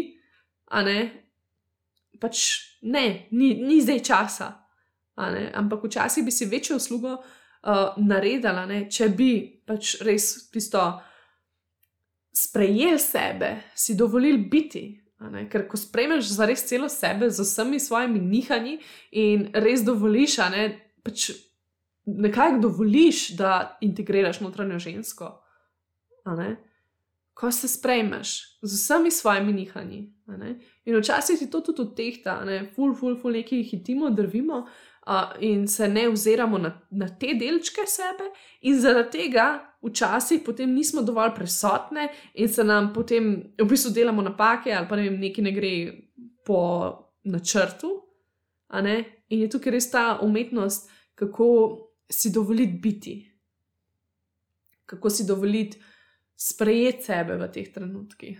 pač 2.19 2.43
ne, 2.81 3.27
ni, 3.31 3.53
ni 3.61 3.81
zdaj 3.81 4.01
časa. 4.03 4.49
Ampak 5.53 5.85
včasih 5.85 6.25
bi 6.25 6.31
si 6.33 6.49
večjo 6.49 6.79
uslugo 6.81 7.13
uh, 7.13 7.93
naredila, 7.97 8.65
ne? 8.65 8.87
če 8.89 9.09
bi 9.13 9.31
pač 9.67 9.99
res 10.01 10.49
tisto 10.49 10.81
sprejel 12.33 12.97
sebe, 12.97 13.55
si 13.75 13.93
dovolil 13.95 14.41
biti. 14.49 14.87
Ker 15.51 15.67
ko 15.69 15.77
sprejmeš 15.79 16.33
za 16.35 16.47
res 16.49 16.65
celo 16.67 16.89
sebe, 16.91 17.29
z 17.31 17.45
vsemi 17.45 17.79
svojimi 17.79 18.19
nihanji 18.19 18.79
in 19.15 19.45
res 19.53 19.85
dovoliš, 19.85 20.41
ne, 20.51 20.65
pač 21.05 21.29
nekaj 22.09 22.57
dovoliš, 22.59 23.29
da 23.39 23.77
integriraš 23.85 24.41
notranjo 24.43 24.81
žensko. 24.83 25.29
Ko 27.33 27.51
se 27.51 27.67
sprejmeš 27.67 28.59
z 28.61 28.73
vsemi 28.73 29.11
svojimi 29.11 29.53
nihanji. 29.53 30.13
In 30.85 30.97
včasih 30.97 31.39
ti 31.39 31.49
to 31.49 31.61
tudi 31.61 31.81
odtehta, 31.81 32.37
ful, 32.75 32.93
ful, 32.95 33.17
ful, 33.19 33.31
nekaj 33.31 33.63
hitimo, 33.63 34.09
drvimo, 34.09 34.57
uh, 34.57 34.67
in 35.39 35.67
se 35.67 35.87
ne 35.87 36.09
oziramo 36.09 36.57
na, 36.57 36.81
na 36.91 37.07
te 37.07 37.33
delčke 37.39 37.87
sebe, 37.87 38.29
in 38.61 38.79
zaradi 38.79 39.17
tega 39.17 39.73
včasih 39.83 40.41
potem 40.45 40.71
nismo 40.73 41.01
dovolj 41.01 41.33
prisotne 41.35 42.07
in 42.33 42.49
se 42.49 42.63
nam 42.63 42.93
potem 42.93 43.33
v 43.59 43.65
bistvu 43.67 43.91
delamo 43.91 44.21
napake 44.21 44.71
ali 44.71 44.87
pa 44.87 44.95
ne 44.95 45.09
vem, 45.09 45.19
nekaj 45.19 45.43
ne 45.43 45.51
gre 45.51 45.73
po 46.45 46.59
načrtu. 47.23 47.91
In 49.29 49.39
je 49.41 49.49
tukaj 49.49 49.71
res 49.71 49.89
ta 49.91 50.19
umetnost, 50.21 50.89
kako 51.15 51.47
si 52.09 52.31
dovoliti 52.31 52.79
biti, 52.81 53.13
kako 54.85 55.09
si 55.09 55.25
dovoliti 55.27 55.81
sprejeti 56.35 57.03
sebe 57.03 57.37
v 57.37 57.47
teh 57.53 57.71
trenutkih. 57.73 58.39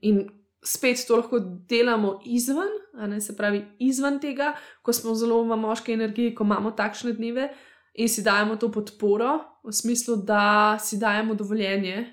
In 0.00 0.26
spet 0.66 1.04
to 1.06 1.16
lahko 1.20 1.40
delamo 1.68 2.20
izven, 2.24 2.72
ne, 3.08 3.20
se 3.20 3.36
pravi 3.36 3.62
izven 3.78 4.18
tega, 4.20 4.54
ko 4.82 4.92
smo 4.92 5.14
zelo 5.14 5.42
v 5.44 5.58
moški 5.60 5.94
energiji, 5.94 6.34
ko 6.34 6.44
imamo 6.44 6.72
takšne 6.76 7.12
dneve 7.16 7.50
in 7.94 8.08
si 8.08 8.22
dajemo 8.22 8.56
to 8.60 8.68
podporo, 8.72 9.38
v 9.64 9.72
smislu, 9.72 10.16
da 10.16 10.76
si 10.82 10.98
dajemo 11.00 11.34
dovoljenje, 11.34 12.04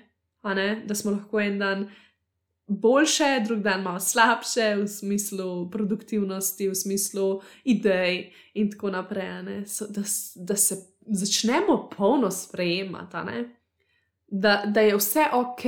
ne, 0.44 0.68
da 0.86 0.94
smo 0.94 1.12
lahko 1.12 1.40
en 1.40 1.58
dan 1.58 1.86
boljše, 2.66 3.44
drug 3.44 3.60
dan 3.60 3.82
malo 3.82 4.00
slabše, 4.00 4.74
v 4.80 4.88
smislu 4.88 5.70
produktivnosti, 5.70 6.68
v 6.68 6.74
smislu 6.74 7.40
idej 7.64 8.32
in 8.54 8.70
tako 8.72 8.90
naprej, 8.90 9.42
da, 9.88 10.02
da 10.34 10.56
se 10.56 10.76
začnemo 11.06 11.88
polno 11.96 12.30
sprejemati 12.30 13.16
da, 14.28 14.62
da 14.66 14.80
je 14.80 14.96
vse 14.96 15.24
ok, 15.32 15.62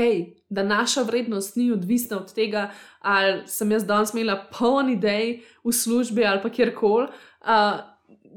da 0.49 0.63
naša 0.63 1.03
vrednost 1.03 1.57
ni 1.57 1.73
odvisna 1.73 2.17
od 2.17 2.35
tega, 2.35 2.71
ali 3.01 3.43
sem 3.47 3.71
jaz 3.73 3.85
danes 3.87 4.15
imela 4.15 4.47
poln 4.59 4.91
idej 4.91 5.43
v 5.65 5.73
službi 5.73 6.25
ali 6.25 6.43
pa 6.43 6.51
kjerkoli, 6.51 7.09
uh, 7.41 7.81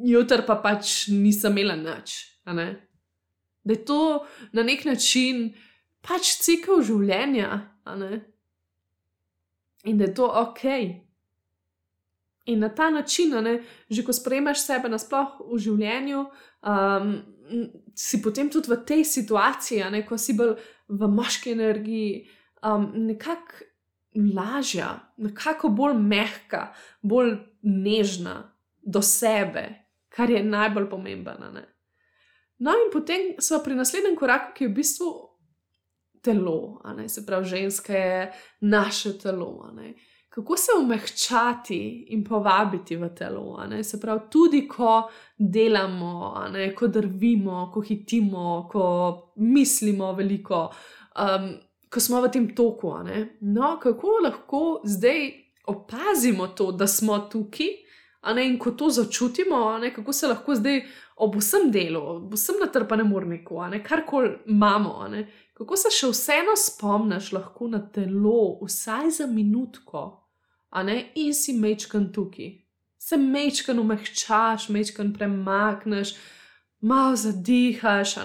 jutr 0.06 0.46
pa 0.48 0.56
pač 0.56 1.08
nisem 1.08 1.58
imela 1.58 1.76
nič. 1.76 2.26
Da 3.64 3.74
je 3.74 3.86
to 3.86 4.26
na 4.52 4.64
nek 4.64 4.86
način 4.86 5.54
pač 6.02 6.38
cikl 6.42 6.82
življenja 6.82 7.62
in 9.84 9.98
da 9.98 10.06
je 10.06 10.14
to 10.14 10.26
ok. 10.26 10.64
In 12.50 12.60
na 12.60 12.70
ta 12.70 12.90
način, 12.90 13.36
ne, 13.44 13.60
že 13.90 14.04
ko 14.04 14.14
sprejmeš 14.14 14.64
sebe 14.66 14.90
nasplošno 14.90 15.46
v 15.52 15.60
življenju, 15.62 16.24
um, 16.66 17.12
si 17.96 18.22
potem 18.22 18.50
tudi 18.50 18.72
v 18.72 18.77
tej 18.86 19.06
situaciji, 19.06 19.84
ne, 19.91 20.03
ko 20.06 20.18
si 20.18 20.36
bolj 20.38 20.56
v 20.89 21.10
moški 21.10 21.51
energiji, 21.51 22.27
um, 22.65 22.91
nekako 23.08 23.65
lažja, 24.36 24.94
nekako 25.18 25.70
bolj 25.70 25.98
mehka, 26.01 26.70
bolj 27.01 27.36
nežna 27.62 28.41
do 28.82 29.01
sebe, 29.01 29.65
kar 30.10 30.32
je 30.32 30.44
najbolj 30.44 30.89
pomembno. 30.89 31.51
No, 32.60 32.72
in 32.72 32.89
potem 32.91 33.36
smo 33.39 33.62
pri 33.63 33.77
naslednjem 33.77 34.18
koraku, 34.20 34.56
ki 34.56 34.65
je 34.65 34.70
v 34.70 34.77
bistvu 34.82 35.10
telo, 36.22 36.82
se 37.08 37.25
pravi, 37.25 37.46
ženska 37.46 37.94
je 37.94 38.32
naše 38.62 39.18
telo 39.20 39.72
kako 40.39 40.58
se 40.58 40.72
umehčati 40.81 42.05
in 42.10 42.24
povabiti 42.24 42.96
v 42.96 43.10
telo. 43.15 43.60
Se 43.84 44.00
pravi, 44.00 44.22
tudi 44.31 44.67
ko 44.67 45.10
delamo, 45.38 46.46
ne, 46.51 46.75
ko 46.75 46.88
drvimo, 46.88 47.72
ko 47.74 47.81
hitimo, 47.81 48.67
ko 48.72 48.84
mislimo 49.36 50.13
veliko, 50.13 50.69
um, 51.19 51.50
ko 51.91 52.00
smo 52.00 52.22
v 52.22 52.31
tem 52.31 52.55
toku. 52.55 52.93
No, 53.41 53.79
kako 53.81 54.08
lahko 54.24 54.81
zdaj 54.84 55.31
opazimo 55.67 56.48
to, 56.48 56.72
da 56.72 56.88
smo 56.88 57.19
tukaj. 57.19 57.67
Ne, 58.36 58.48
in 58.48 58.58
ko 58.60 58.72
to 58.72 58.89
začutimo, 58.89 59.77
ne, 59.77 59.93
kako 59.93 60.13
se 60.13 60.27
lahko 60.27 60.55
zdaj 60.55 60.81
ob 61.15 61.36
vsem 61.36 61.72
delu, 61.72 62.00
ob 62.00 62.34
vsem 62.34 62.55
natrpanem 62.60 63.13
urniku, 63.13 63.60
karkoli 63.84 64.38
imamo, 64.46 65.08
ne, 65.08 65.27
kako 65.53 65.75
se 65.75 65.91
še 65.91 66.08
vseeno 66.12 66.55
spomniš 66.55 67.31
na 67.31 67.81
telo, 67.91 68.60
vsaj 68.63 69.12
za 69.12 69.27
minutko, 69.27 70.19
in 71.16 71.34
si 71.34 71.54
mečkan 71.54 72.12
tukaj. 72.14 72.58
Se 73.00 73.18
mečkan 73.18 73.80
umehčaš, 73.80 74.70
mečkan 74.70 75.14
premakneš, 75.14 76.16
malo 76.82 77.16
zadihaš, 77.16 78.18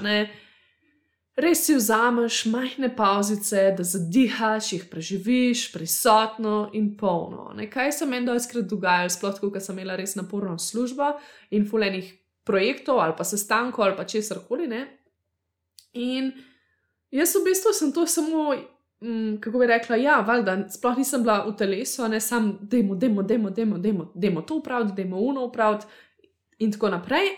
res 1.36 1.64
si 1.66 1.74
vzameš 1.74 2.44
majhne 2.46 2.90
pauzice, 2.96 3.74
da 3.76 3.84
zadihaš, 3.84 4.72
jih 4.72 4.84
preživiš, 4.90 5.72
prisotno 5.72 6.70
in 6.72 6.96
polno. 6.96 7.52
Ne? 7.54 7.70
Kaj 7.70 7.92
se 7.92 8.06
meni 8.06 8.26
dojskrat 8.26 8.68
dogaja, 8.70 9.08
sploh 9.10 9.40
ko 9.40 9.60
sem 9.60 9.78
imela 9.78 9.96
res 9.96 10.14
naporno 10.14 10.58
službo 10.58 11.14
in 11.50 11.66
fulenih 11.66 12.12
projektov 12.44 13.00
ali 13.00 13.16
pa 13.16 13.24
sestankov 13.24 13.84
ali 13.84 13.96
pa 13.96 14.04
česar 14.04 14.38
koli. 14.48 14.68
In 15.94 16.32
jaz 17.10 17.34
v 17.34 17.44
bistvu 17.44 17.72
sem 17.72 17.92
to 17.92 18.06
samo 18.06 18.54
mm, 19.04 19.40
kako 19.40 19.58
bi 19.58 19.66
rekla, 19.66 19.96
ja, 19.96 20.20
valjda, 20.26 20.56
sploh 20.72 20.98
nisem 20.98 21.22
bila 21.22 21.42
v 21.46 21.56
telesu, 21.56 22.08
ne 22.08 22.20
sam, 22.20 22.54
demo, 22.60 22.94
demo, 22.94 23.22
demo, 23.22 23.50
demo, 23.50 23.78
demo, 23.78 24.12
demo 24.14 24.42
to 24.42 24.56
upraviti, 24.62 25.02
demo 25.02 25.20
uno 25.20 25.44
upraviti 25.44 25.86
in 26.58 26.72
tako 26.72 26.90
naprej. 26.96 27.36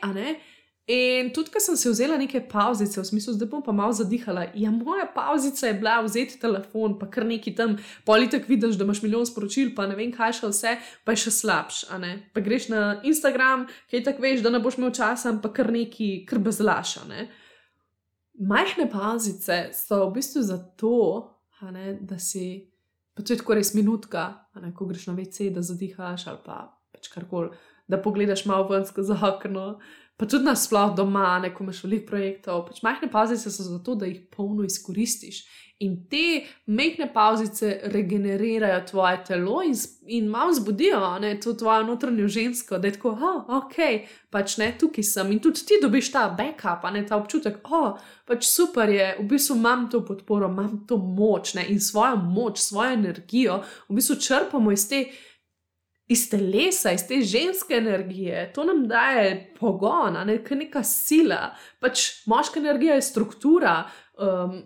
In 0.87 1.33
tudi, 1.35 1.51
ko 1.51 1.59
sem 1.59 1.75
si 1.75 1.91
vzela 1.91 2.15
neke 2.15 2.39
pauzice, 2.47 3.01
v 3.01 3.05
smislu, 3.09 3.33
da 3.35 3.47
bom 3.51 3.59
pa 3.63 3.73
malo 3.75 3.91
zadihala, 3.91 4.45
ja, 4.55 4.71
moja 4.71 5.09
pauzica 5.11 5.67
je 5.67 5.75
bila 5.75 5.97
vzeti 6.07 6.39
telefon, 6.39 6.95
pa 7.01 7.09
kar 7.11 7.27
neki 7.27 7.57
tam, 7.59 7.75
politik 8.07 8.47
vidiš, 8.47 8.79
da 8.79 8.87
imaš 8.87 9.03
milijon 9.03 9.27
sporočil, 9.27 9.73
pa 9.75 9.89
ne 9.91 9.97
vem, 9.99 10.13
kaj 10.15 10.37
še 10.39 10.51
vse, 10.53 10.77
pa 11.03 11.17
je 11.17 11.25
še 11.25 11.33
slabš, 11.41 11.81
a 11.91 11.99
ne. 11.99 12.13
Pa 12.31 12.39
greš 12.39 12.69
na 12.71 13.01
Instagram, 13.03 13.67
kaj 13.91 14.05
tako 14.07 14.23
veš, 14.23 14.47
da 14.47 14.55
ne 14.55 14.63
boš 14.63 14.79
imel 14.79 14.95
časa, 14.95 15.35
pa 15.43 15.51
kar 15.51 15.75
neki, 15.75 16.23
kar 16.29 16.39
bezlaša, 16.47 17.03
ne. 17.11 17.27
Majhne 18.47 18.87
pauzice 18.87 19.65
so 19.75 20.05
v 20.07 20.21
bistvu 20.21 20.47
zato, 20.47 20.95
ne, 21.61 21.95
da 22.01 22.19
si, 22.19 22.71
pa 23.15 23.23
to 23.23 23.33
je 23.33 23.41
tako 23.41 23.57
res 23.59 23.75
minutka, 23.75 24.27
ne, 24.61 24.75
ko 24.75 24.87
greš 24.87 25.07
na 25.11 25.15
WC, 25.17 25.51
da 25.55 25.63
zadihaš 25.63 26.27
ali 26.27 26.43
pa 26.45 26.59
pač 26.93 27.09
karkoli, 27.13 27.51
da 27.89 28.01
pogledaš 28.03 28.45
malo 28.47 28.69
ven 28.69 28.87
skozi 28.87 29.15
okno 29.23 29.79
pa 30.17 30.27
tudi 30.27 30.45
nasplošno 30.45 30.95
doma, 30.97 31.39
neko 31.39 31.65
imaš 31.65 31.85
veliko 31.85 32.11
projektov. 32.11 32.65
Pač 32.69 32.83
majhne 32.83 33.11
pauzice 33.13 33.51
so 33.51 33.63
zato, 33.63 33.95
da 33.95 34.09
jih 34.09 34.23
polno 34.37 34.65
izkoristiš. 34.65 35.45
In 35.85 35.97
te 36.09 36.47
majhne 36.73 37.11
pauzice 37.13 37.75
regenerirajo 37.93 38.79
tvoje 38.89 39.19
telo 39.29 39.59
in, 39.63 39.75
in 40.07 40.31
malo 40.33 40.55
zbudijo 40.57 41.19
ne, 41.21 41.35
to 41.41 41.53
tvojo 41.53 41.83
notranjo 41.83 42.29
žensko, 42.29 42.79
da 42.79 42.89
je 42.89 42.95
tako, 42.95 43.13
oh, 43.13 43.43
ok, 43.59 43.77
pač 44.33 44.57
ne, 44.57 44.71
tukaj 44.81 45.05
sem 45.05 45.35
in 45.35 45.43
tudi 45.45 45.67
ti 45.69 45.77
dobiš 45.83 46.09
ta 46.15 46.31
backup, 46.39 46.89
ne 46.95 47.05
ta 47.07 47.21
občutek, 47.21 47.61
oh, 47.69 48.01
pač 48.25 48.49
super 48.49 48.89
je, 48.89 49.11
v 49.21 49.29
bistvu 49.29 49.59
imam 49.61 49.85
to 49.93 50.01
podporo, 50.01 50.49
imam 50.49 50.81
to 50.89 50.97
moč 50.97 51.53
ne, 51.61 51.67
in 51.69 51.81
svojo 51.81 52.17
moč, 52.25 52.65
svojo 52.65 52.97
energijo, 52.97 53.61
v 53.91 54.01
bistvu 54.01 54.17
črpamo 54.17 54.73
iz 54.73 54.89
te 54.89 55.05
iz 56.09 56.29
telesa, 56.31 56.93
iz 56.93 57.07
te 57.09 57.21
ženske 57.23 57.75
energije, 57.75 58.53
to 58.55 58.65
nam 58.65 58.85
daje 58.89 59.55
pogon, 59.59 60.15
ne 60.15 60.25
nek 60.25 60.51
neka 60.51 60.83
sila. 60.87 61.55
Pač 61.81 62.27
moška 62.27 62.61
energija 62.63 62.95
je 62.95 63.03
struktura, 63.03 63.81
um, 64.19 64.61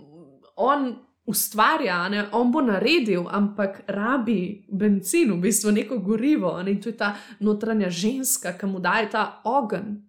on 0.56 0.90
ustvarja, 1.30 2.08
ne? 2.08 2.26
on 2.32 2.52
bo 2.52 2.60
naredil, 2.60 3.24
ampak 3.30 3.82
rabi 3.88 4.66
benzin, 4.68 5.32
v 5.32 5.40
bistvu 5.46 5.72
neko 5.72 5.98
gorivo, 6.04 6.56
ne? 6.62 6.74
in 6.74 6.80
to 6.82 6.92
je 6.92 6.98
ta 6.98 7.14
notranja 7.40 7.90
ženska, 7.90 8.56
ki 8.58 8.68
mu 8.68 8.80
daje 8.82 9.10
ta 9.14 9.24
ogen. 9.44 10.00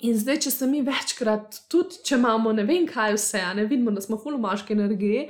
In 0.00 0.16
zdaj, 0.16 0.38
če 0.46 0.50
se 0.54 0.66
mi 0.66 0.80
večkrat, 0.84 1.64
tudi 1.68 2.00
če 2.06 2.16
imamo 2.16 2.52
ne 2.56 2.64
vem 2.68 2.86
kaj 2.88 3.16
vse, 3.18 3.42
ne 3.56 3.66
vidimo, 3.68 3.92
da 3.92 4.00
smo 4.00 4.16
fulmoške 4.20 4.72
energije. 4.76 5.28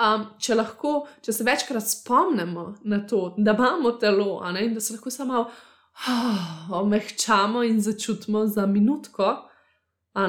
Um, 0.00 0.22
če, 0.40 0.54
lahko, 0.56 0.94
če 1.20 1.32
se 1.36 1.44
večkrat 1.44 1.84
spomnimo 1.84 2.70
na 2.88 3.02
to, 3.04 3.34
da 3.36 3.52
imamo 3.52 3.92
telo, 4.00 4.38
ne, 4.54 4.62
da 4.72 4.80
se 4.80 4.94
lahko 4.94 5.10
samo 5.12 5.42
oh, 5.44 6.70
omehčamo 6.80 7.60
in 7.68 7.82
začutimo 7.84 8.46
za 8.48 8.64
minutko, 8.66 9.34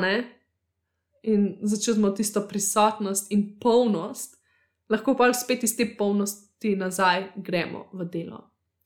ne, 0.03 0.15
in 1.23 1.45
začutimo 1.63 2.11
tisto 2.17 2.43
prisotnost 2.49 3.31
in 3.31 3.45
polnost, 3.63 4.35
lahko 4.91 5.15
pa 5.15 5.29
spet 5.33 5.63
iz 5.63 5.77
te 5.77 5.87
polnosti 5.97 6.75
nazaj 6.75 7.29
gremo 7.35 7.85
v 7.93 8.09
delo. 8.11 8.41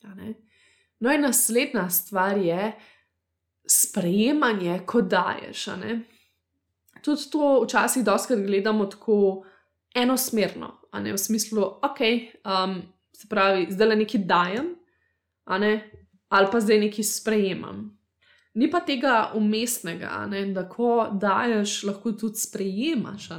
No, 0.05 1.11
in 1.11 1.25
naslednja 1.25 1.87
stvar 1.89 2.37
je 2.37 2.75
sprejemanje, 3.65 4.83
ko 4.85 5.01
daješ. 5.01 5.65
Tudi 7.01 7.29
to 7.31 7.49
včasih 7.65 8.05
doskrat 8.05 8.45
gledamo 8.45 8.85
tako 8.85 9.17
enosmerno, 9.95 10.71
ne, 10.93 11.13
v 11.13 11.17
smislu, 11.17 11.61
ok, 11.83 12.01
um, 12.43 12.81
se 13.15 13.27
pravi, 13.29 13.67
zdaj 13.71 13.87
le 13.87 13.95
nekaj 14.03 14.25
dajem, 14.27 14.73
ne, 15.59 15.71
ali 16.29 16.51
pa 16.51 16.59
zdaj 16.59 16.79
nekaj 16.79 17.07
sprejemam. 17.07 17.85
Ni 18.55 18.69
pa 18.71 18.79
tega 18.79 19.31
umestnega, 19.35 20.25
ne, 20.31 20.45
da 20.55 20.63
ko 20.69 21.09
daješ, 21.11 21.83
lahko 21.83 22.13
tudi 22.15 22.39
sprejemaš. 22.39 23.29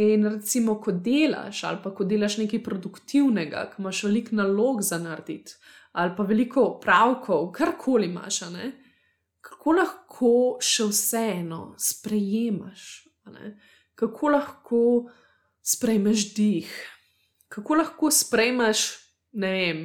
In 0.00 0.26
recimo, 0.26 0.76
ko 0.82 0.92
delaš 0.92 1.64
ali 1.64 1.78
pa 1.82 1.90
ko 1.94 2.04
delaš 2.06 2.38
nekaj 2.38 2.62
produktivnega, 2.62 3.64
ko 3.70 3.82
imaš 3.82 4.04
veliko 4.06 4.36
nalog 4.38 4.82
za 4.82 4.98
narediti, 4.98 5.54
ali 5.92 6.14
pa 6.16 6.22
veliko 6.22 6.78
pravkov, 6.82 7.50
karkoli 7.52 8.06
imaš, 8.06 8.40
ne, 8.54 8.72
kako 9.40 9.72
lahko 9.72 10.34
še 10.62 10.86
vseeno 10.90 11.74
sprejemaš, 11.78 12.86
kako 13.94 14.28
lahko 14.34 14.82
sprejmeš 15.74 16.30
dih, 16.34 16.70
kako 17.48 17.80
lahko 17.80 18.10
sprejmeš, 18.10 18.86
ne 19.32 19.50
vem, 19.52 19.82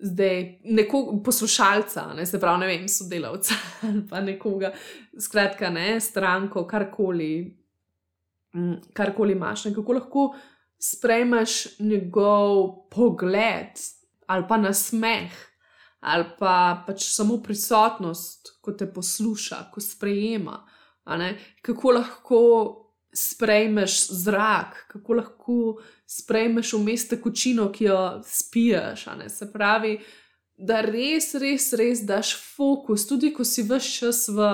zdaj 0.00 0.60
neko 0.64 1.20
poslušalca, 1.24 2.12
ne 2.16 2.26
se 2.26 2.40
pravi, 2.40 2.60
ne 2.60 2.66
vem, 2.66 2.88
sodelavca 2.88 3.54
ali 3.88 4.06
pa 4.10 4.20
nekoga, 4.20 4.72
skratka, 5.20 5.70
ne 5.70 6.00
stranko, 6.00 6.64
karkoli, 6.66 7.60
mm, 8.54 8.92
karkoli 8.96 9.36
imaš. 9.36 9.64
Ne, 9.64 9.74
kako 9.74 9.92
lahko 9.92 10.26
sprejmeš 10.80 11.78
njegov 11.78 12.66
pogled 12.90 13.80
ali 14.26 14.44
pa 14.48 14.56
nasmeh. 14.56 15.46
Ali 16.00 16.24
pa 16.38 16.84
pač 16.86 17.04
samo 17.12 17.42
prisotnost, 17.44 18.54
ko 18.64 18.72
te 18.72 18.86
posluša, 18.88 19.66
ko 19.72 19.82
sprejema, 19.84 20.54
kako 21.62 21.92
lahko 21.92 22.38
sprejmeš 23.12 24.06
zrak, 24.10 24.86
kako 24.88 25.14
lahko 25.14 25.58
sprejmeš 26.06 26.72
vmes 26.72 27.08
tekočino, 27.08 27.70
ki 27.72 27.84
jo 27.84 28.00
spiješ. 28.24 29.06
Se 29.28 29.52
pravi, 29.52 29.98
da 30.56 30.80
res, 30.84 31.34
res, 31.34 31.72
res 31.72 32.04
daš 32.06 32.34
fokus, 32.56 33.06
tudi 33.08 33.32
ko 33.32 33.44
si 33.44 33.64
vse 33.66 33.80
čas 33.80 34.28
v 34.28 34.50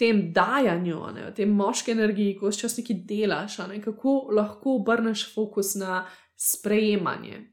tem 0.00 0.24
dajanju, 0.32 1.00
ne, 1.14 1.26
v 1.28 1.34
tem 1.36 1.50
moški 1.52 1.92
energiji, 1.92 2.36
ko 2.38 2.50
vse 2.50 2.64
čas 2.64 2.76
nekaj 2.80 3.02
delaš, 3.08 3.58
ne, 3.68 3.80
kako 3.84 4.32
lahko 4.34 4.78
obrneš 4.80 5.28
fokus 5.34 5.74
na 5.78 6.04
sprejemanje. 6.36 7.48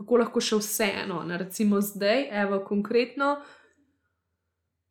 Kako 0.00 0.22
lahko 0.22 0.40
še 0.40 0.60
vseeno, 0.62 1.24
recimo 1.36 1.82
zdaj, 1.84 2.28
evo, 2.44 2.62
konkretno, 2.64 3.34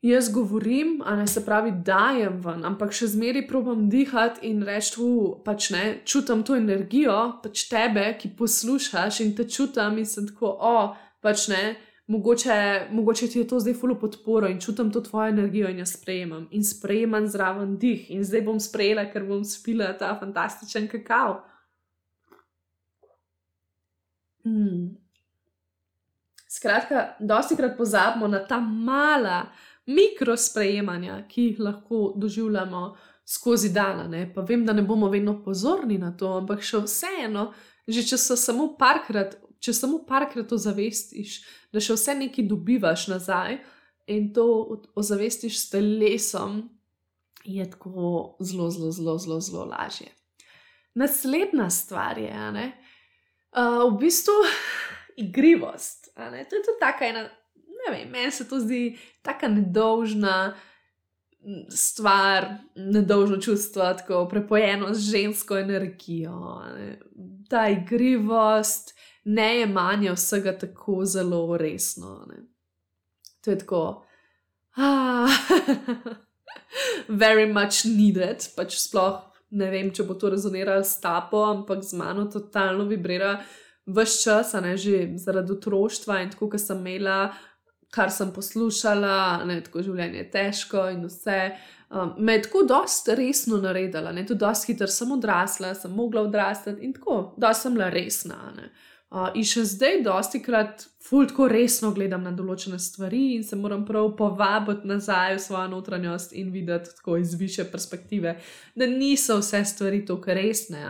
jaz 0.02 0.32
govorim, 0.34 1.02
a 1.06 1.16
ne 1.16 1.28
se 1.28 1.46
pravi, 1.46 1.72
dajem 1.86 2.40
ven, 2.44 2.64
ampak 2.66 2.94
še 2.96 3.10
zmeraj 3.14 3.48
probujem 3.50 3.90
dihati 3.92 4.48
in 4.48 4.64
reči, 4.64 4.96
da 4.96 5.36
pač 5.44 5.70
ne 5.76 5.84
čutim 6.06 6.44
to 6.48 6.56
energijo, 6.56 7.18
pač 7.44 7.68
tebe, 7.72 8.06
ki 8.20 8.32
poslušaš 8.40 9.20
in 9.26 9.36
te 9.36 9.48
čutim 9.50 10.00
in 10.00 10.08
sem 10.08 10.28
tako, 10.32 10.56
o, 10.56 10.76
pač 11.22 11.50
ne. 11.52 11.64
Mogoče, 12.10 12.88
mogoče 12.90 13.28
ti 13.30 13.38
je 13.38 13.48
to 13.48 13.60
zdaj 13.62 13.76
fulo 13.78 13.94
podporo 14.02 14.48
in 14.50 14.58
čutim 14.60 14.88
to 14.90 15.04
tvojo 15.06 15.30
energijo 15.30 15.70
in 15.70 15.84
jo 15.84 15.86
sprejemam. 15.86 16.48
In 16.58 16.64
sprejemam 16.66 17.28
zraven 17.30 17.76
dih, 17.78 18.08
in 18.10 18.24
zdaj 18.26 18.42
bom 18.48 18.58
sprejela, 18.58 19.04
ker 19.12 19.28
bom 19.28 19.44
spila 19.46 19.92
ta 19.94 20.16
fantastičen 20.18 20.88
kakav. 20.90 21.44
Hmm. 24.42 24.98
Skratka, 26.50 27.14
dosti 27.20 27.56
krat 27.56 27.78
pozabimo 27.78 28.28
na 28.28 28.40
ta 28.42 28.58
mala, 28.60 29.52
mikrosprejemanja, 29.90 31.24
ki 31.30 31.50
jih 31.50 31.60
lahko 31.60 32.14
doživljamo 32.16 32.84
skozi 33.26 33.70
dan. 33.74 34.14
Pa 34.36 34.42
vem, 34.42 34.66
da 34.66 34.74
ne 34.74 34.82
bomo 34.82 35.10
vedno 35.10 35.40
pozorni 35.44 35.98
na 35.98 36.12
to, 36.18 36.36
ampak 36.38 36.64
še 36.66 36.84
vseeno, 36.86 37.52
že 37.88 38.04
če 38.06 38.18
se 38.18 38.38
samo 38.38 38.72
parkrat, 38.80 39.38
če 39.60 39.74
samo 39.74 40.04
parkrat 40.08 40.52
ozavestiš, 40.54 41.40
da 41.74 41.82
še 41.82 41.98
vse 41.98 42.16
nekaj 42.24 42.48
dobivaš 42.50 43.08
nazaj 43.12 43.60
in 44.10 44.32
to 44.34 44.46
ozavestiš 44.98 45.58
s 45.60 45.70
telesom, 45.74 46.64
je 47.46 47.66
tako 47.72 48.36
zelo, 48.42 48.70
zelo, 48.74 48.92
zelo, 48.92 49.18
zelo, 49.18 49.40
zelo 49.42 49.66
lažje. 49.70 50.10
Naslednja 50.98 51.70
stvar 51.70 52.18
je, 52.18 52.32
uh, 53.54 53.86
v 53.86 53.98
bistvu, 54.02 54.34
igrivost. 55.26 56.10
To 56.16 56.36
je 56.36 56.50
tudi 56.50 56.76
tako 56.80 57.06
ena 57.06 57.30
ne 57.80 57.94
vem, 57.94 58.10
meni 58.12 58.32
se 58.32 58.48
to 58.50 58.60
zdi 58.60 58.98
tako 59.22 59.48
nedolžna 59.48 60.54
stvar, 61.70 62.48
nedolžno 62.76 63.38
čustvo, 63.42 63.94
tako 63.94 64.28
prepojeno 64.30 64.94
z 64.94 65.12
žensko 65.12 65.58
energijo. 65.58 66.62
Ne. 66.76 67.00
Ta 67.50 67.68
igrivost, 67.70 68.94
ne 69.24 69.60
je 69.60 69.66
manje 69.66 70.12
vsega 70.12 70.58
tako 70.58 71.06
zelo 71.06 71.58
resno. 71.58 72.26
Ne. 72.30 72.44
To 73.42 73.52
je 73.52 73.58
tako. 73.58 74.06
Ah, 74.76 75.30
very 77.24 77.48
much 77.54 77.86
needed, 77.86 78.44
pač 78.56 78.78
sploh 78.78 79.30
ne 79.52 79.70
vem, 79.72 79.90
če 79.94 80.06
bo 80.06 80.16
to 80.20 80.30
rezoniralo 80.34 80.86
s 80.86 81.00
tapo, 81.02 81.42
ampak 81.50 81.82
z 81.86 81.98
mano 82.00 82.28
totalno 82.32 82.86
vibrira. 82.90 83.40
Ves 83.90 84.20
čas, 84.22 84.54
a 84.54 84.62
ne 84.62 84.76
že 84.78 85.16
zaradi 85.18 85.56
otroštva 85.56 86.20
in 86.22 86.34
tako, 86.34 86.52
kot 86.54 86.62
sem 86.62 86.78
imela 86.86 87.32
kar 87.92 88.12
sem 88.12 88.32
poslušala, 88.34 89.46
ne, 89.50 89.60
tako 89.66 89.84
življenje 89.86 90.24
je 90.24 90.30
težko 90.32 90.86
in 90.94 91.06
vse. 91.08 91.40
Um, 91.90 92.14
me 92.22 92.36
je 92.36 92.44
tako 92.46 92.62
dosta 92.70 93.16
resno 93.18 93.58
naredila, 93.58 94.12
ne, 94.14 94.22
tudi 94.26 94.44
dosta 94.44 94.70
hitro 94.70 94.88
sem 94.94 95.12
odrasla, 95.16 95.74
sem 95.74 95.92
mogla 95.92 96.22
odrasti 96.28 96.76
in 96.86 96.94
tako, 96.94 97.34
da 97.38 97.54
sem 97.58 97.74
bila 97.74 97.90
resna. 97.90 98.38
Uh, 99.10 99.32
in 99.34 99.46
še 99.48 99.64
zdaj, 99.66 100.04
dosti 100.06 100.44
krat, 100.46 100.86
fuldo 101.02 101.48
resno 101.50 101.90
gledam 101.96 102.22
na 102.28 102.32
določene 102.36 102.78
stvari 102.78 103.24
in 103.40 103.44
se 103.44 103.58
moram 103.58 103.88
prav 103.88 104.12
povabiti 104.20 104.86
nazaj 104.88 105.40
v 105.40 105.42
svojo 105.48 105.72
notranjost 105.72 106.36
in 106.38 106.54
videti 106.54 106.94
tako 107.00 107.18
iz 107.18 107.34
više 107.40 107.66
perspektive, 107.72 108.36
da 108.76 108.86
niso 108.86 109.40
vse 109.42 109.64
stvari 109.66 110.04
tako 110.06 110.38
resne. 110.38 110.86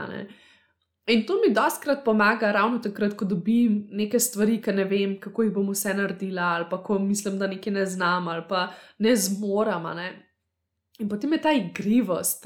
In 1.09 1.25
to 1.25 1.39
mi 1.41 1.53
doskrat 1.53 2.03
pomaga, 2.05 2.51
ravno 2.51 2.77
takrat, 2.79 3.15
ko 3.17 3.25
dobim 3.25 3.87
neke 3.97 4.19
stvari, 4.19 4.59
ki 4.61 4.75
ne 4.77 4.83
vem, 4.85 5.15
kako 5.21 5.47
jih 5.47 5.53
bom 5.55 5.71
vse 5.73 5.93
naredila, 5.97 6.51
ali 6.59 6.67
pa 6.69 6.77
ko 6.85 6.99
mislim, 7.01 7.39
da 7.39 7.47
nekaj 7.49 7.73
ne 7.73 7.85
znam, 7.85 8.27
ali 8.27 8.43
pa 8.49 8.67
ne 8.99 9.15
zmoram. 9.15 9.87
Ne? 9.97 10.09
In 10.99 11.09
potem 11.09 11.33
je 11.33 11.41
ta 11.41 11.53
igrivost. 11.57 12.45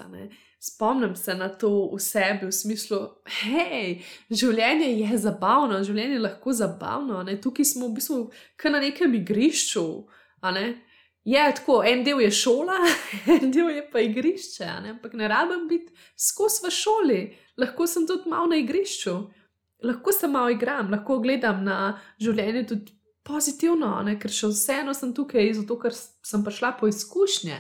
Spomnim 0.64 1.16
se 1.16 1.36
na 1.36 1.50
to 1.50 1.90
v 1.92 2.00
sebi, 2.00 2.48
v 2.48 2.56
smislu, 2.56 3.02
hej, 3.42 3.98
življenje 4.32 4.94
je 5.02 5.18
zabavno, 5.26 5.82
življenje 5.84 6.16
je 6.16 6.24
lahko 6.24 6.56
zabavno. 6.56 7.20
Ne? 7.28 7.36
Tukaj 7.42 7.68
smo 7.68 7.90
v 7.90 7.98
bistvu 8.00 8.20
kar 8.56 8.72
na 8.72 8.80
nekem 8.80 9.20
igrišču. 9.20 9.84
Ne? 10.56 10.68
Je 11.24 11.44
tako, 11.56 11.84
en 11.88 12.04
del 12.04 12.20
je 12.22 12.32
šola, 12.36 12.78
en 13.40 13.52
del 13.52 13.70
je 13.70 13.86
pa 13.92 14.02
igrišče, 14.04 14.66
ne? 14.84 14.98
ampak 14.98 15.14
ne 15.14 15.28
rabim 15.32 15.68
biti 15.68 15.94
skozi 16.20 16.66
v 16.66 16.72
šoli 16.72 17.22
lahko 17.58 17.88
sem 17.88 18.08
tudi 18.08 18.30
malo 18.30 18.48
na 18.48 18.56
igrišču, 18.56 19.16
lahko 19.84 20.12
se 20.12 20.28
malo 20.28 20.50
igram, 20.50 20.92
lahko 20.92 21.20
gledam 21.20 21.64
na 21.64 21.98
življenje 22.22 22.68
tudi 22.68 22.96
pozitivno, 23.24 23.96
ne? 24.04 24.18
ker 24.20 24.32
še 24.32 24.52
vseeno 24.52 24.94
sem 24.98 25.14
tukaj, 25.16 25.54
zato 25.60 25.78
ker 25.80 25.96
sem 25.96 26.44
prišla 26.44 26.74
po 26.80 26.90
izkušnje. 26.92 27.60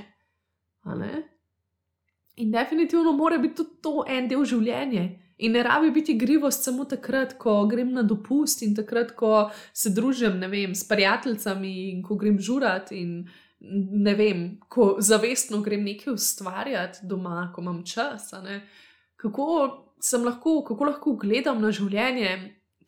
In 2.42 2.52
definitivno 2.52 3.14
mora 3.16 3.38
biti 3.38 3.62
tudi 3.62 3.82
to 3.84 4.02
en 4.10 4.28
del 4.28 4.46
življenja. 4.48 5.10
In 5.44 5.56
ne 5.58 5.64
rabi 5.66 5.90
biti 5.92 6.14
igrivost 6.14 6.64
samo 6.64 6.86
takrat, 6.88 7.34
ko 7.42 7.64
grem 7.68 7.90
na 7.96 8.04
dopust 8.06 8.62
in 8.64 8.76
takrat, 8.78 9.16
ko 9.18 9.50
se 9.74 9.90
družim 9.92 10.38
vem, 10.50 10.76
s 10.78 10.86
prijateljicami 10.88 11.72
in 11.90 12.04
ko 12.06 12.16
grem 12.22 12.38
žurat 12.40 12.92
in 12.96 13.24
ne 13.72 14.14
vem, 14.16 14.44
ko 14.70 14.96
zavestno 15.00 15.62
grem 15.62 15.84
nekaj 15.84 16.14
ustvarjati 16.14 17.06
doma, 17.08 17.52
ko 17.56 17.62
imam 17.62 17.84
čas. 17.86 18.34
Kako 19.16 19.48
sem 20.04 20.26
lahko, 20.26 20.64
kako 20.68 20.90
lahko 20.90 21.16
gledam 21.16 21.62
na 21.64 21.72
življenje, 21.72 22.34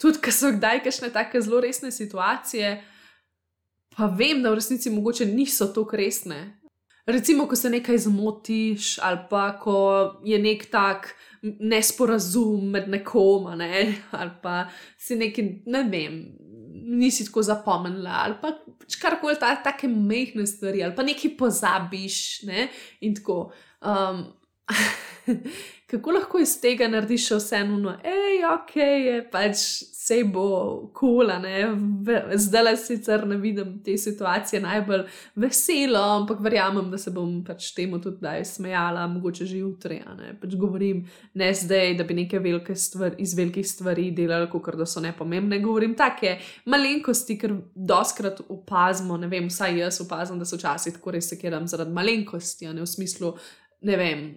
tudi 0.01 0.19
ko 0.19 0.33
so 0.35 0.51
kdaj 0.55 0.83
kakšne 0.83 1.11
tako 1.15 1.41
zelo 1.41 1.61
resne 1.63 1.91
situacije, 1.95 2.75
pa 3.95 4.11
vem, 4.11 4.43
da 4.43 4.51
v 4.51 4.59
resnici 4.59 4.91
mogoče 4.91 5.25
niso 5.31 5.69
tako 5.71 5.97
resne. 5.97 6.59
Recimo, 7.05 7.45
ko 7.47 7.55
se 7.55 7.69
nekaj 7.69 7.97
zmotiš, 8.07 8.95
ali 9.05 9.19
pa 9.29 9.51
ko 9.61 9.77
je 10.25 10.39
nek 10.41 10.65
tak 10.71 11.11
nesporazum 11.41 12.71
med 12.73 12.89
nekom, 12.89 13.51
ne? 13.57 13.93
ali 14.19 14.31
pa 14.41 14.65
si 14.97 15.15
nekaj, 15.15 15.49
ne 15.69 15.83
vem, 15.91 16.17
nisi 16.85 17.25
tako 17.25 17.43
zapomnila, 17.45 18.21
ali 18.23 18.37
pa 18.41 18.53
pač 18.79 18.97
karkoli 19.01 19.37
ta, 19.41 19.55
take 19.65 19.89
mehke 19.89 20.45
stvari, 20.47 20.83
ali 20.85 20.95
pa 20.95 21.05
nekaj 21.05 21.35
pozabiš. 21.39 22.17
Ne? 22.49 22.69
In 23.01 23.15
tako. 23.17 23.49
Um, 23.81 24.25
kako 25.87 26.11
lahko 26.11 26.39
iz 26.39 26.55
tega 26.61 26.87
narediš 26.87 27.29
vseeno, 27.37 27.77
no, 27.77 27.91
hej, 28.03 28.39
ok, 28.49 28.75
je 28.77 29.17
pač 29.31 29.61
vse 30.05 30.17
bo 30.29 30.45
kula, 30.93 31.37
cool, 31.39 32.33
zdaj 32.41 32.63
le 32.63 32.73
sicer 32.77 33.25
ne 33.27 33.37
vidim 33.41 33.77
te 33.85 33.95
situacije 33.97 34.61
najbolj 34.61 35.03
veselo, 35.41 36.01
ampak 36.19 36.41
verjamem, 36.45 36.89
da 36.91 36.97
se 37.01 37.13
bom 37.13 37.37
pač 37.45 37.71
temu 37.77 37.99
tudi 38.01 38.21
daj 38.21 38.43
smejala, 38.49 39.07
mogoče 39.13 39.45
že 39.49 39.61
jutri. 39.61 39.99
Pač 40.41 40.55
govorim 40.61 41.03
ne 41.33 41.51
zdaj, 41.53 41.95
da 41.97 42.05
bi 42.05 42.17
neke 42.21 42.39
velike 42.39 42.75
stvari 42.75 43.21
iz 43.25 43.35
velikih 43.37 43.67
stvari 43.67 44.09
delali, 44.11 44.49
kot 44.49 44.75
da 44.77 44.85
so 44.89 45.01
nepomembne. 45.01 45.61
Govorim 45.61 45.93
take 45.97 46.39
malenkosti, 46.65 47.37
ker 47.41 47.55
doskrat 47.75 48.41
opazimo, 48.49 49.17
ne 49.21 49.29
vem, 49.29 49.49
vsaj 49.49 49.79
jaz 49.79 50.01
opazim, 50.05 50.41
da 50.41 50.49
so 50.49 50.57
včasih 50.57 50.97
tako 50.97 51.15
res 51.17 51.29
sekiram 51.33 51.69
zaradi 51.69 51.93
malenkosti, 51.93 52.69
ne 52.73 52.81
v 52.81 52.89
smislu, 52.89 53.33
ne 53.85 53.97
vem 54.01 54.27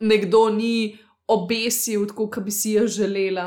nekdo 0.00 0.48
ni 0.54 0.98
obesil, 1.30 2.06
tako 2.10 2.28
kot 2.30 2.44
bi 2.44 2.54
si 2.54 2.74
jo 2.74 2.86
želela, 2.90 3.46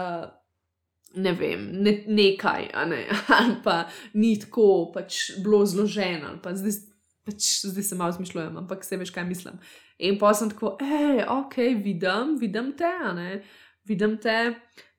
ne 1.15 1.33
vem, 1.37 1.67
ne, 1.83 1.97
nekaj, 2.07 2.69
ne? 2.89 3.03
ali 3.37 3.57
pa 3.63 3.83
ni 4.13 4.35
tako 4.39 4.91
pač 4.93 5.33
bilo 5.43 5.63
zloženo. 5.65 6.35
Zdaj, 6.43 6.77
pač, 7.27 7.49
zdaj 7.69 7.89
se 7.89 7.97
malo 7.99 8.15
zmišljujem, 8.19 8.61
ampak 8.63 8.85
se 8.85 8.97
veš, 8.97 9.11
kaj 9.15 9.27
mislim. 9.27 9.59
In 10.03 10.17
pa 10.19 10.33
sem 10.33 10.49
tako, 10.49 10.77
hej, 10.81 11.25
ok, 11.29 11.59
vidim, 11.83 12.37
vidim 12.41 12.73
te, 12.77 12.95
ne 13.17 13.43
vidim 13.87 14.17
te, 14.17 14.53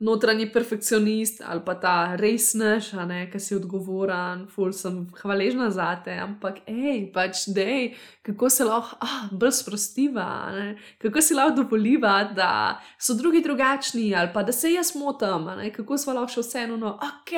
notranji 0.05 0.53
perfekcionist 0.53 1.43
ali 1.47 1.61
pa 1.65 1.75
ta 1.81 1.95
resneš, 2.17 2.91
ki 3.33 3.41
si 3.41 3.57
odgovoren, 3.57 4.45
ful 4.53 4.73
sem 4.73 5.05
hvaležna 5.23 5.71
za 5.71 5.89
te, 6.05 6.17
ampak 6.21 6.61
hej, 6.69 7.09
pač 7.15 7.47
dej, 7.57 7.95
kako 8.27 8.51
se 8.51 8.67
lahko 8.69 8.99
ah, 9.01 9.29
bolj 9.33 9.55
sprostiva, 9.63 10.29
ne? 10.53 10.69
kako 11.01 11.23
si 11.23 11.35
lahko 11.35 11.63
dovoliva, 11.63 12.17
da 12.37 12.51
so 12.99 13.17
drugi 13.17 13.43
drugačni 13.43 14.13
ali 14.15 14.31
pa 14.35 14.43
da 14.43 14.53
se 14.53 14.73
jaz 14.73 14.95
motam, 14.97 15.49
kako 15.77 15.99
smo 15.99 16.19
lahko 16.19 16.37
še 16.37 16.49
vseeno, 16.49 16.81
no, 16.81 16.99
ok. 17.01 17.37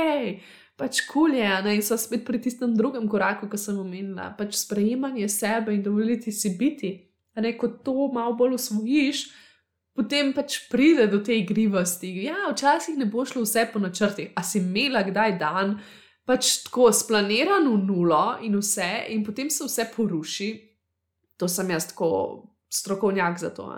Pač 0.76 1.06
kulje, 1.09 1.46
ne, 1.64 1.72
in 1.78 1.80
so 1.80 1.96
spet 1.96 2.26
pri 2.26 2.37
tistem 2.44 2.74
drugem 2.76 3.06
koraku, 3.09 3.46
ki 3.48 3.56
sem 3.56 3.78
omenila, 3.80 4.35
pač 4.37 4.59
sprejemanje 4.59 5.30
sebe 5.32 5.72
in 5.72 5.80
dovoliti 5.80 6.28
si 6.28 6.52
biti. 6.59 6.90
Ne, 7.40 7.54
ko 7.56 7.70
to 7.85 8.11
malo 8.12 8.35
bolj 8.37 8.59
usvojiš, 8.59 9.22
potem 9.96 10.32
pač 10.37 10.59
pride 10.70 11.06
do 11.11 11.22
te 11.24 11.37
igrivosti. 11.38 12.12
Ja, 12.26 12.50
včasih 12.52 12.98
ne 13.00 13.09
bo 13.09 13.24
šlo 13.24 13.46
vse 13.46 13.66
po 13.72 13.80
načrtih, 13.82 14.35
a 14.37 14.44
si 14.44 14.61
imela 14.61 15.02
kdaj 15.06 15.38
dan, 15.40 15.78
pač 16.26 16.66
tako 16.66 16.90
splaniran 16.92 17.68
v 17.70 17.78
nulo 17.87 18.37
in 18.44 18.59
vse, 18.61 19.06
in 19.14 19.24
potem 19.24 19.50
se 19.50 19.64
vse 19.64 19.88
poruši. 19.96 20.50
To 21.37 21.48
sem 21.48 21.70
jaz 21.70 21.90
tako 21.90 22.09
strokovnjak 22.72 23.38
za 23.38 23.50
to. 23.50 23.68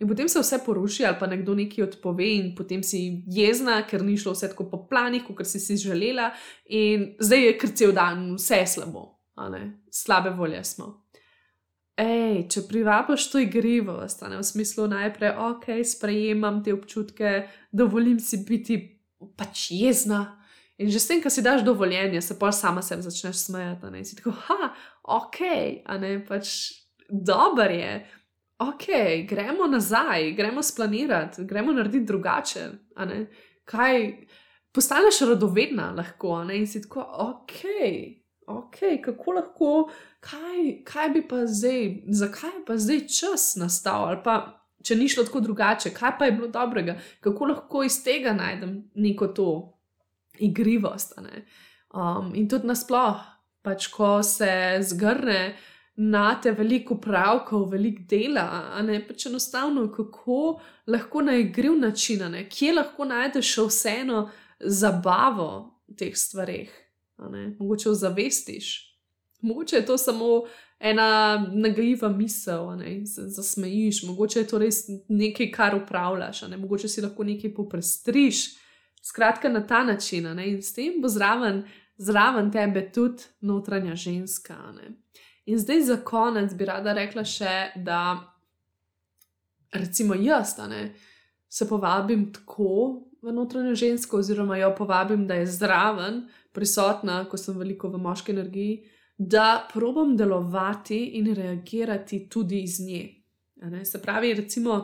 In 0.00 0.08
potem 0.08 0.28
se 0.28 0.40
vse 0.40 0.58
poruši, 0.66 1.04
ali 1.04 1.16
pa 1.20 1.26
nekdo 1.26 1.54
nekaj 1.54 1.84
odpove, 1.84 2.26
in 2.36 2.54
potem 2.56 2.82
si 2.82 3.22
jezna, 3.30 3.82
ker 3.86 4.02
ni 4.02 4.16
šlo 4.18 4.34
vse 4.34 4.50
tako 4.52 4.68
po 4.70 4.82
planih, 4.90 5.22
kot 5.24 5.46
si 5.46 5.60
si 5.60 5.76
želela, 5.76 6.32
in 6.66 7.14
zdaj 7.20 7.46
je 7.46 7.56
kar 7.58 7.72
cel 7.76 7.92
dan 7.92 8.34
vse 8.34 8.64
slabo, 8.66 9.06
slabe 9.90 10.34
volje 10.34 10.64
smo. 10.64 11.03
Ej, 11.94 12.48
če 12.50 12.64
privabiš 12.66 13.28
to 13.30 13.38
igrivost, 13.44 14.24
v 14.26 14.42
smislu 14.42 14.88
najprej, 14.90 15.36
ok, 15.38 15.66
sprejemam 15.86 16.58
te 16.66 16.74
občutke, 16.74 17.44
dovolim 17.70 18.18
si 18.18 18.40
biti 18.42 18.78
pač 19.38 19.68
jezna. 19.70 20.40
In 20.82 20.90
že 20.90 20.98
s 20.98 21.06
tem, 21.06 21.22
ko 21.22 21.30
si 21.30 21.44
daš 21.46 21.62
dovoljenje, 21.62 22.18
se 22.18 22.34
pa 22.34 22.50
sama 22.50 22.82
sebi 22.82 23.06
začneš 23.06 23.44
smejati. 23.46 23.92
In 23.94 24.08
si 24.08 24.18
tako, 24.18 24.34
ha, 24.48 24.72
ok, 25.06 25.38
a 25.86 25.98
ne 26.02 26.16
pač 26.26 26.74
dober 27.06 27.70
je, 27.70 27.92
ok, 28.58 28.88
gremo 29.30 29.70
nazaj, 29.70 30.32
gremo 30.34 30.66
splanirati, 30.66 31.46
gremo 31.46 31.76
narediti 31.78 32.10
drugače. 32.10 32.66
Kaj 33.70 34.02
postaneš 34.74 35.22
radovedna 35.30 35.92
lahko, 35.94 36.42
ne? 36.42 36.58
in 36.58 36.66
si 36.66 36.82
tako, 36.82 37.06
ok 37.06 37.62
ok, 38.46 38.78
kako 39.04 39.32
lahko, 39.32 39.70
kaj, 40.20 40.84
kaj 40.84 41.08
bi 41.14 41.22
pa 41.28 41.46
zdaj, 41.46 42.02
zakaj 42.06 42.60
pa 42.66 42.76
zdaj 42.76 43.06
čas 43.08 43.54
nastal, 43.56 44.08
ali 44.08 44.20
pa 44.24 44.36
če 44.84 44.96
ni 44.96 45.08
šlo 45.08 45.24
tako 45.24 45.40
drugače, 45.40 45.92
kaj 45.96 46.16
pa 46.18 46.28
je 46.28 46.36
bilo 46.36 46.48
dobrega, 46.52 46.98
kako 47.24 47.50
lahko 47.52 47.84
iz 47.84 48.02
tega 48.04 48.34
najdem 48.36 48.82
neko 48.94 49.28
to 49.36 49.50
igrivost. 50.38 51.14
Um, 51.94 52.32
in 52.34 52.48
tudi 52.50 52.68
nasploh, 52.68 53.22
pač 53.64 53.88
ko 53.92 54.18
se 54.22 54.80
zgrne. 54.82 55.54
Na 55.94 56.32
te 56.42 56.50
veliko 56.50 56.96
pravkov, 56.98 57.68
veliko 57.70 58.02
dela, 58.10 58.42
a 58.74 58.80
ne 58.82 58.96
pač 59.06 59.28
enostavno, 59.28 59.84
kako 59.94 60.56
lahko 60.90 61.22
na 61.22 61.36
igriv 61.38 61.76
način, 61.78 62.24
ne? 62.32 62.48
kje 62.50 62.72
lahko 62.74 63.06
najdeš 63.06 63.52
še 63.52 63.66
vseeno 63.68 64.24
zabavo 64.58 65.46
v 65.86 65.94
teh 66.00 66.18
stvarih 66.18 66.72
mogoče 67.58 67.90
ozavestiš. 67.90 68.90
Mogoče 69.40 69.76
je 69.76 69.86
to 69.86 69.98
samo 69.98 70.42
ena 70.80 71.38
nagajiva 71.52 72.08
misel, 72.08 72.66
da 72.76 73.06
se 73.06 73.22
zasmejiš, 73.28 74.02
mogoče 74.02 74.38
je 74.38 74.46
to 74.46 74.58
res 74.58 74.84
nekaj, 75.08 75.50
kar 75.50 75.76
upravljaš, 75.76 76.42
mogoče 76.58 76.88
si 76.88 77.02
lahko 77.02 77.24
nekaj 77.24 77.54
poprestriš. 77.54 78.44
Skratka, 79.02 79.48
na 79.48 79.66
ta 79.66 79.84
način, 79.84 80.38
in 80.38 80.62
s 80.62 80.72
tem 80.72 81.00
bo 81.02 81.08
zraven, 81.08 81.64
zraven 81.96 82.52
tebe 82.52 82.90
tudi 82.92 83.22
notranja 83.40 83.94
ženska. 83.94 84.56
In 85.46 85.58
zdaj 85.58 85.80
za 85.80 85.96
konec 85.96 86.54
bi 86.54 86.64
rada 86.64 86.92
rekla 86.92 87.24
še, 87.24 87.72
da 87.76 88.34
recimo 89.72 90.14
jaz, 90.14 90.56
ne, 90.68 90.94
se 91.48 91.68
povabim 91.68 92.32
tako 92.32 93.02
v 93.22 93.32
notranjo 93.32 93.74
žensko, 93.74 94.18
oziroma 94.18 94.56
jo 94.56 94.74
povabim, 94.78 95.26
da 95.26 95.34
je 95.34 95.46
zraven, 95.46 96.24
prisotna, 96.54 97.24
ko 97.28 97.36
sem 97.40 97.58
veliko 97.58 97.90
v 97.90 98.00
moški 98.00 98.32
energiji, 98.32 98.78
da 99.18 99.66
probam 99.72 100.16
delovati 100.16 100.98
in 101.18 101.34
reagirati 101.34 102.28
tudi 102.28 102.62
iz 102.62 102.80
nje. 102.80 103.04
Se 103.84 104.02
pravi, 104.02 104.34
recimo, 104.34 104.78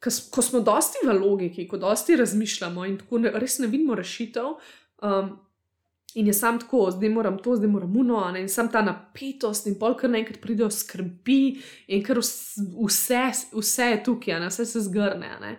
ko 0.00 0.42
smo 0.42 0.60
dosti 0.60 1.04
v 1.06 1.14
logiki, 1.18 1.68
ko 1.68 1.78
dosti 1.78 2.16
razmišljamo 2.16 2.86
in 2.86 2.98
tako 2.98 3.18
ne, 3.18 3.30
res 3.34 3.58
ne 3.58 3.66
vidimo 3.66 3.94
rešitev. 3.94 4.56
Um, 5.02 5.38
In 6.14 6.26
je 6.26 6.32
sam 6.34 6.58
tako, 6.60 6.90
zdaj 6.90 7.08
moram 7.08 7.38
to, 7.38 7.56
zdaj 7.56 7.68
moram 7.70 7.96
uno, 7.96 8.36
in 8.38 8.48
sam 8.48 8.68
ta 8.68 8.82
napetost, 8.82 9.66
in 9.66 9.76
pol 9.78 9.94
kar 9.94 10.10
naenkrat 10.10 10.40
pridejo 10.42 10.70
skrbi, 10.70 11.60
in 11.86 12.02
kar 12.02 12.18
vse, 12.18 13.20
vse 13.52 13.86
je 13.92 14.00
tukaj, 14.04 14.40
ne? 14.40 14.48
vse 14.50 14.66
se 14.66 14.82
zgrne. 14.88 15.30
Ne? 15.40 15.52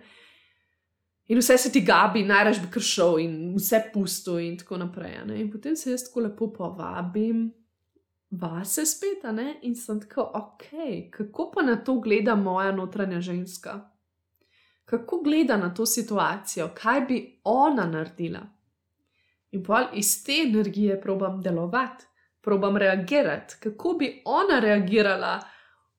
In 1.32 1.40
vse 1.40 1.56
se 1.58 1.70
ti 1.72 1.80
gabi, 1.82 2.26
najraž 2.28 2.60
bi 2.60 2.68
kršil, 2.72 3.20
in 3.24 3.36
vse 3.56 3.80
pusto, 3.94 4.36
in 4.40 4.58
tako 4.60 4.82
naprej. 4.82 5.22
Ne? 5.26 5.38
In 5.40 5.52
potem 5.52 5.78
se 5.80 5.94
jaz 5.94 6.04
tako 6.04 6.26
lepo 6.26 6.50
povabim, 6.52 7.46
vase 8.32 8.84
spet, 8.86 9.24
ne? 9.32 9.54
in 9.62 9.76
sem 9.76 10.02
tako, 10.02 10.26
ok, 10.36 10.66
kako 11.12 11.52
pa 11.54 11.64
na 11.64 11.78
to 11.80 11.96
gleda 12.04 12.36
moja 12.36 12.72
notranja 12.76 13.22
ženska? 13.22 13.80
Kako 14.86 15.22
gleda 15.24 15.58
na 15.58 15.70
to 15.74 15.86
situacijo, 15.86 16.68
kaj 16.76 17.02
bi 17.08 17.22
ona 17.44 17.88
naredila? 17.88 18.42
In 19.52 19.64
pa 19.64 19.86
iz 19.94 20.24
te 20.26 20.42
energije 20.44 21.00
probam 21.02 21.40
delovati, 21.42 22.06
probam 22.42 22.78
reagirati, 22.78 23.56
kako 23.64 23.94
bi 23.94 24.22
ona 24.26 24.60
reagirala, 24.60 25.40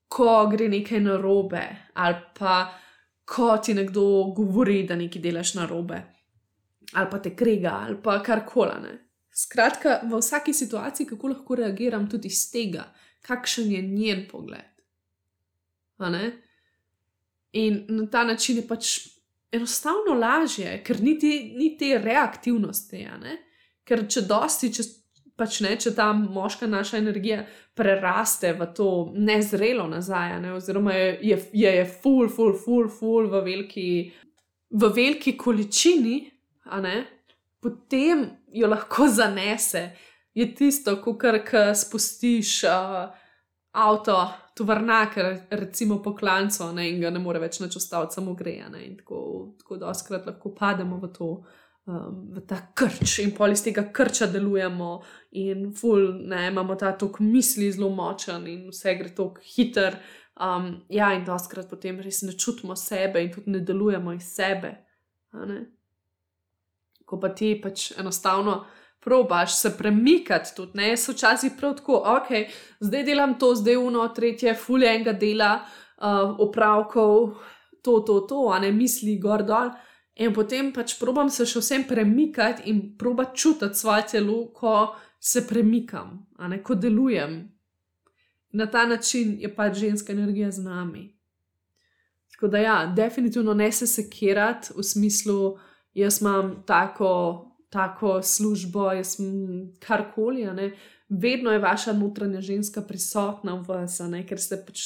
ko 0.07 0.47
gre 0.51 0.69
nekaj 0.69 0.99
narobe, 0.99 1.65
ali 1.93 2.15
pa 2.37 2.82
ko 3.25 3.57
ti 3.57 3.73
nekdo 3.73 4.33
govori, 4.35 4.83
da 4.87 4.95
nekaj 4.95 5.21
delaš 5.21 5.53
narobe, 5.53 6.01
ali 6.93 7.09
pa 7.11 7.19
te 7.21 7.35
krega, 7.35 7.77
ali 7.87 7.97
pa 8.03 8.19
karkoli. 8.23 8.97
Skratka, 9.33 10.01
v 10.05 10.19
vsaki 10.19 10.53
situaciji, 10.53 11.07
kako 11.09 11.27
lahko 11.27 11.55
reagiram 11.55 12.05
tudi 12.09 12.27
iz 12.29 12.51
tega, 12.51 12.83
kakšen 13.21 13.71
je 13.71 13.81
njen 13.81 14.27
pogled. 14.31 14.69
In 17.53 17.85
na 17.89 18.05
ta 18.11 18.23
način 18.23 18.57
je 18.57 18.67
pač 18.67 18.91
enostavno 19.51 20.13
lažje, 20.19 20.83
ker 20.83 21.01
niti 21.01 21.53
ni 21.57 21.73
te 21.77 21.97
reaktivnosti. 21.97 23.07
Ker 23.83 24.05
če 24.09 24.21
dosti, 24.27 24.71
če, 24.73 24.83
pač 25.39 25.59
ne, 25.65 25.73
če 25.79 25.93
ta 25.97 26.11
moška 26.13 26.67
naša 26.69 26.99
energija 27.01 27.43
preraste 27.77 28.53
v 28.57 28.67
to 28.77 28.89
nezrelo 29.15 29.87
nazaj, 29.89 30.37
ne, 30.43 30.53
oziroma 30.57 30.93
je, 30.93 31.07
je, 31.31 31.39
je, 31.63 31.73
je 31.79 31.85
full, 31.89 32.29
full, 32.29 32.53
full, 32.57 32.89
full 32.89 33.29
v 33.31 33.41
veliki, 33.47 33.89
v 34.69 34.91
veliki 34.93 35.35
količini, 35.37 36.19
ne, 36.83 36.95
potem 37.63 38.27
jo 38.53 38.69
lahko 38.69 39.07
zanese. 39.09 39.91
Je 40.33 40.47
tisto, 40.57 40.95
ko 41.01 41.13
kar 41.21 41.37
spustiš 41.77 42.63
uh, 42.65 43.11
avto, 43.77 44.15
tovrnak, 44.57 45.17
recimo 45.49 45.99
po 46.01 46.15
klancu, 46.17 46.71
ne, 46.73 46.87
in 46.89 47.01
ga 47.01 47.11
ne 47.13 47.21
more 47.21 47.41
več 47.41 47.59
ostati, 47.61 48.13
samo 48.13 48.33
greje. 48.37 48.65
Tako, 48.97 49.19
tako 49.61 49.77
da 49.77 49.89
oskrat 49.89 50.25
lahko 50.25 50.53
pademo 50.57 50.97
v 51.01 51.11
to 51.13 51.29
um, 51.85 52.33
v 52.35 52.43
ta 52.47 52.59
krč 52.75 53.19
in 53.23 53.33
pol 53.35 53.53
iz 53.55 53.63
tega 53.65 53.85
krča 53.93 54.27
delujemo, 54.31 55.01
in 55.39 55.71
ful, 55.73 56.11
ne, 56.29 56.47
imamo 56.51 56.75
ta 56.75 56.93
tok 56.97 57.19
misli 57.19 57.71
zelo 57.71 57.89
močen 57.89 58.47
in 58.47 58.67
vse 58.71 58.95
gre 58.99 59.13
tako 59.15 59.41
hiter. 59.55 59.97
Um, 60.33 60.83
ja, 60.89 61.11
in 61.13 61.25
doskrat 61.25 61.69
potem 61.69 61.99
res 62.01 62.23
ne 62.25 62.33
čutimo 62.33 62.75
sebe 62.75 63.21
in 63.21 63.31
tudi 63.33 63.53
ne 63.53 63.59
delujemo 63.61 64.13
iz 64.13 64.31
sebe. 64.33 64.73
Ko 67.05 67.19
pa 67.21 67.29
ti 67.29 67.53
pač 67.61 67.91
enostavno 67.99 68.63
probaš 69.03 69.59
se 69.59 69.77
premikati, 69.77 70.55
tudi 70.55 70.77
ne, 70.79 70.93
so 70.97 71.11
včasih 71.11 71.51
prav 71.57 71.75
tako, 71.75 71.97
ok, 72.07 72.29
zdaj 72.79 73.03
delam 73.03 73.33
to, 73.39 73.51
zdaj 73.55 73.77
uno, 73.77 74.07
tretje, 74.15 74.53
fulje 74.55 74.87
enega 74.87 75.11
dela, 75.13 75.57
uh, 75.97 76.39
opravkov, 76.39 77.33
to, 77.83 77.99
to, 78.07 78.19
to, 78.29 78.45
a 78.55 78.59
ne 78.63 78.71
misli 78.71 79.17
gor 79.19 79.43
dol. 79.43 79.73
In 80.15 80.33
potem 80.33 80.69
pač 80.73 80.93
probam 80.99 81.29
se 81.33 81.45
še 81.45 81.61
vsem 81.61 81.87
premikati 81.89 82.69
in 82.69 82.83
proba 82.97 83.31
čutiti 83.33 83.79
svoje 83.79 84.05
telo, 84.11 84.37
ko 84.53 84.93
se 85.19 85.41
premikam, 85.47 86.19
a 86.37 86.47
ne 86.47 86.59
ko 86.63 86.75
delujem. 86.75 87.39
Na 88.53 88.67
ta 88.69 88.85
način 88.85 89.39
je 89.41 89.49
pač 89.55 89.79
ženska 89.81 90.13
energija 90.13 90.51
z 90.51 90.61
nami. 90.63 91.07
Tako 92.33 92.47
da, 92.47 92.57
ja, 92.57 92.93
definitivno 92.95 93.53
ne 93.53 93.71
se 93.71 93.87
sekirati 93.87 94.73
v 94.77 94.83
smislu, 94.83 95.57
jaz 95.93 96.21
imam 96.21 96.63
tako, 96.67 97.09
tako 97.69 98.21
službo, 98.21 98.91
jaz 98.91 99.15
sem 99.15 99.71
karkoli, 99.79 100.45
vedno 101.09 101.51
je 101.51 101.59
vaša 101.59 101.93
notranja 101.93 102.41
ženska 102.41 102.81
prisotna 102.81 103.55
v 103.55 103.65
vas, 103.67 104.01
ker 104.29 104.41
ste 104.41 104.61
pač 104.65 104.83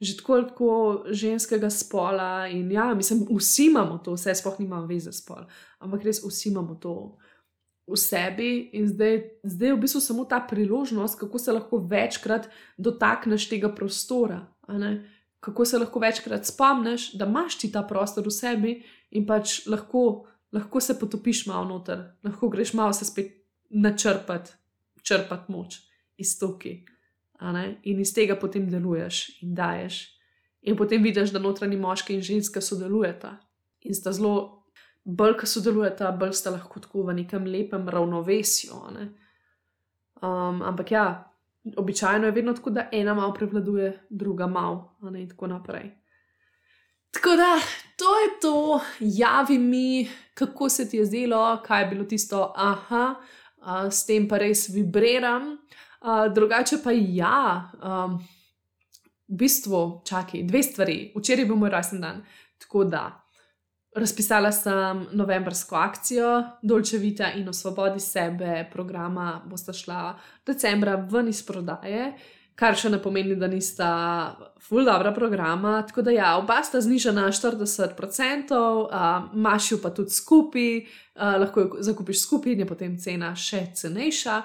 že 0.00 0.16
tako, 0.16 0.42
tako 0.42 1.04
ženskega 1.12 1.70
spola. 1.70 2.48
In 2.48 2.72
ja, 2.72 2.94
mislim, 2.94 3.26
vsi 3.36 3.66
imamo 3.66 3.98
to, 3.98 4.16
vse 4.16 4.34
sploh 4.34 4.60
nima 4.60 4.80
veze 4.88 5.12
spol, 5.12 5.44
ampak 5.78 6.04
res 6.04 6.22
vsi 6.24 6.48
imamo 6.48 6.74
to 6.80 6.94
v 7.86 7.96
sebi. 8.00 8.70
In 8.72 8.88
zdaj, 8.88 9.20
zdaj 9.44 9.68
je 9.68 9.74
v 9.74 9.80
bistvu 9.80 10.00
samo 10.00 10.24
ta 10.24 10.40
priložnost, 10.40 11.18
kako 11.20 11.38
se 11.38 11.52
lahko 11.52 11.82
večkrat 11.84 12.48
dotakneš 12.78 13.48
tega 13.48 13.68
prostora. 13.74 14.46
Kako 15.40 15.64
se 15.64 15.78
lahko 15.78 16.00
večkrat 16.00 16.46
spomniš, 16.46 17.12
da 17.12 17.26
imaš 17.28 17.58
ti 17.58 17.72
ta 17.72 17.82
prostor 17.82 18.24
v 18.24 18.32
sebi 18.32 18.72
in 19.10 19.26
pač 19.26 19.66
lahko, 19.66 20.24
lahko 20.52 20.80
se 20.80 20.98
potopiš 20.98 21.46
malo 21.46 21.68
noter, 21.68 22.16
lahko 22.24 22.48
greš 22.48 22.72
malo 22.72 22.92
se 22.92 23.04
spet 23.04 23.36
načrpati, 23.70 24.52
črpati 25.02 25.52
moč 25.52 25.80
iz 26.16 26.38
toki 26.38 26.84
in 27.82 28.00
iz 28.00 28.12
tega 28.14 28.36
potem 28.36 28.68
deluješ 28.70 29.42
in 29.42 29.54
daješ. 29.54 30.00
In 30.62 30.76
potem 30.76 31.02
vidiš, 31.02 31.32
da 31.32 31.38
notranji 31.38 31.76
moški 31.76 32.14
in 32.14 32.22
ženska 32.22 32.60
sodelujeta 32.60 33.38
in 33.88 33.94
sta 33.94 34.12
zelo, 34.12 34.66
bolj 35.04 35.38
ko 35.40 35.46
sodelujeta, 35.46 36.12
bolj 36.12 36.34
sta 36.36 36.52
lahko 36.52 36.80
tako 36.80 37.06
v 37.08 37.16
nekem 37.22 37.46
lepem 37.48 37.88
ravnovesju. 37.88 38.76
Ne? 38.92 39.06
Um, 40.20 40.60
ampak 40.62 40.92
ja, 40.92 41.06
običajno 41.76 42.28
je 42.28 42.36
vedno 42.36 42.52
tako, 42.52 42.70
da 42.76 42.88
ena 42.92 43.14
malo 43.14 43.32
prevladuje, 43.34 43.94
druga 44.10 44.46
malo, 44.46 44.98
in 45.14 45.28
tako 45.28 45.46
naprej. 45.46 45.90
Tako 47.10 47.36
da, 47.36 47.56
to 47.96 48.18
je 48.18 48.28
to, 48.42 48.80
javi 49.00 49.58
mi, 49.58 50.08
kako 50.34 50.68
se 50.68 50.88
ti 50.90 50.96
je 50.96 51.06
zdelo, 51.06 51.58
kaj 51.64 51.82
je 51.82 51.88
bilo 51.88 52.04
tisto, 52.04 52.52
aha, 52.56 53.14
uh, 53.16 53.88
s 53.90 54.06
tem 54.06 54.28
pa 54.28 54.38
res 54.38 54.68
vibriram 54.68 55.56
drugače 56.34 56.80
pa 56.84 56.92
ja, 56.92 57.70
um, 57.82 58.18
v 59.28 59.36
bistvu, 59.42 60.02
čakaj, 60.08 60.42
dve 60.42 60.62
stvari. 60.62 61.00
Včeraj 61.16 61.44
je 61.44 61.46
bil 61.46 61.56
moj 61.56 61.70
rojsten 61.70 62.00
dan, 62.00 62.22
tako 62.58 62.84
da 62.84 63.04
razpisala 63.96 64.52
sem 64.52 65.06
novembrsko 65.12 65.76
akcijo 65.76 66.42
Dolčevita 66.62 67.32
in 67.32 67.48
Osvobodi 67.48 68.00
sebe, 68.00 68.68
programa 68.72 69.42
bosta 69.46 69.72
šla 69.72 70.18
decembra 70.46 70.94
ven 71.10 71.28
iz 71.28 71.42
prodaje. 71.46 72.12
Kar 72.54 72.76
še 72.76 72.90
ne 72.92 72.98
pomeni, 73.00 73.38
da 73.40 73.48
nista 73.48 73.86
full 74.60 74.84
dobra 74.84 75.14
programa. 75.16 75.78
Tako 75.88 76.02
da, 76.04 76.12
ja, 76.12 76.34
oba 76.36 76.58
sta 76.62 76.80
znižena 76.80 77.30
40%, 77.32 78.58
uh, 78.58 79.30
maš 79.32 79.70
jo 79.72 79.78
pa 79.80 79.90
tudi 79.96 80.12
skupaj, 80.12 80.74
uh, 81.16 81.38
lahko 81.40 81.60
jo 81.60 81.86
zakupiš 81.88 82.26
skupaj, 82.26 82.52
in 82.52 82.60
je 82.60 82.66
potem 82.68 82.98
cena 83.00 83.32
še 83.32 83.62
cenejša. 83.80 84.42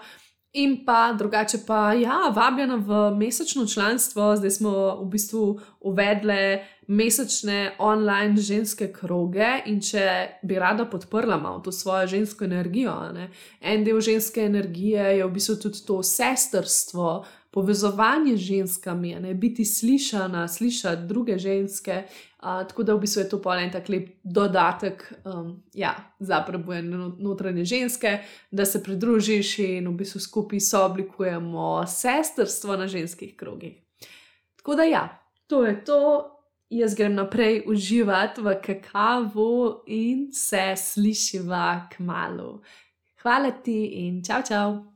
In 0.55 0.85
pa 0.85 1.13
drugače, 1.17 1.57
pa 1.67 1.93
ja, 1.93 2.31
vabljena 2.35 2.75
v 2.75 3.17
mesečno 3.17 3.65
članstvo, 3.67 4.35
zdaj 4.35 4.51
smo 4.51 4.71
v 5.01 5.09
bistvu 5.11 5.59
uvedli 5.81 6.59
mesečne 6.87 7.75
online 7.79 8.37
ženske 8.39 8.87
kroge. 8.93 9.49
In 9.65 9.81
če 9.83 10.05
bi 10.43 10.55
rada 10.55 10.85
podprla 10.85 11.37
malo 11.37 11.59
to 11.59 11.71
svojo 11.75 12.07
žensko 12.07 12.45
energijo, 12.47 12.93
ne? 13.13 13.27
en 13.61 13.83
del 13.83 13.99
ženske 13.99 14.45
energije 14.47 15.17
je 15.17 15.25
v 15.25 15.31
bistvu 15.33 15.57
tudi 15.65 15.83
to 15.87 15.99
sestrstvo, 16.03 17.25
povezovanje 17.51 18.37
z 18.37 18.39
ženskami, 18.39 19.15
ne 19.19 19.33
biti 19.33 19.65
slišana, 19.65 20.47
slišati 20.47 21.07
druge 21.07 21.37
ženske. 21.39 22.03
Uh, 22.45 22.67
tako 22.67 22.83
da 22.83 22.93
v 22.93 22.99
bistvu 22.99 23.23
je 23.23 23.29
to 23.29 23.39
pa 23.41 23.55
en 23.57 23.71
tak 23.73 23.87
lep 23.89 24.09
dodatek 24.23 25.13
um, 25.25 25.63
ja, 25.73 25.95
za 26.19 26.43
prebujanje 26.45 26.97
notranje 27.17 27.65
ženske, 27.65 28.19
da 28.51 28.65
se 28.65 28.83
pridružiš 28.83 29.59
in 29.59 29.87
v 29.87 29.95
bistvu 29.97 30.21
skupaj 30.21 30.59
sooblikujemo 30.59 31.87
sestrstvo 31.87 32.77
na 32.77 32.87
ženskih 32.87 33.35
krogih. 33.35 33.81
Tako 34.55 34.75
da 34.75 34.83
ja, 34.83 35.07
to 35.47 35.65
je 35.65 35.83
to, 35.85 36.01
jaz 36.69 36.95
grem 36.95 37.15
naprej 37.17 37.63
uživati 37.67 38.41
v 38.41 38.59
kakavu 38.61 39.81
in 39.87 40.27
se 40.33 40.73
slišiva 40.77 41.87
k 41.89 41.99
malu. 41.99 42.61
Hvala 43.21 43.51
ti 43.51 43.85
in 44.05 44.21
čau, 44.23 44.45
čau! 44.47 44.94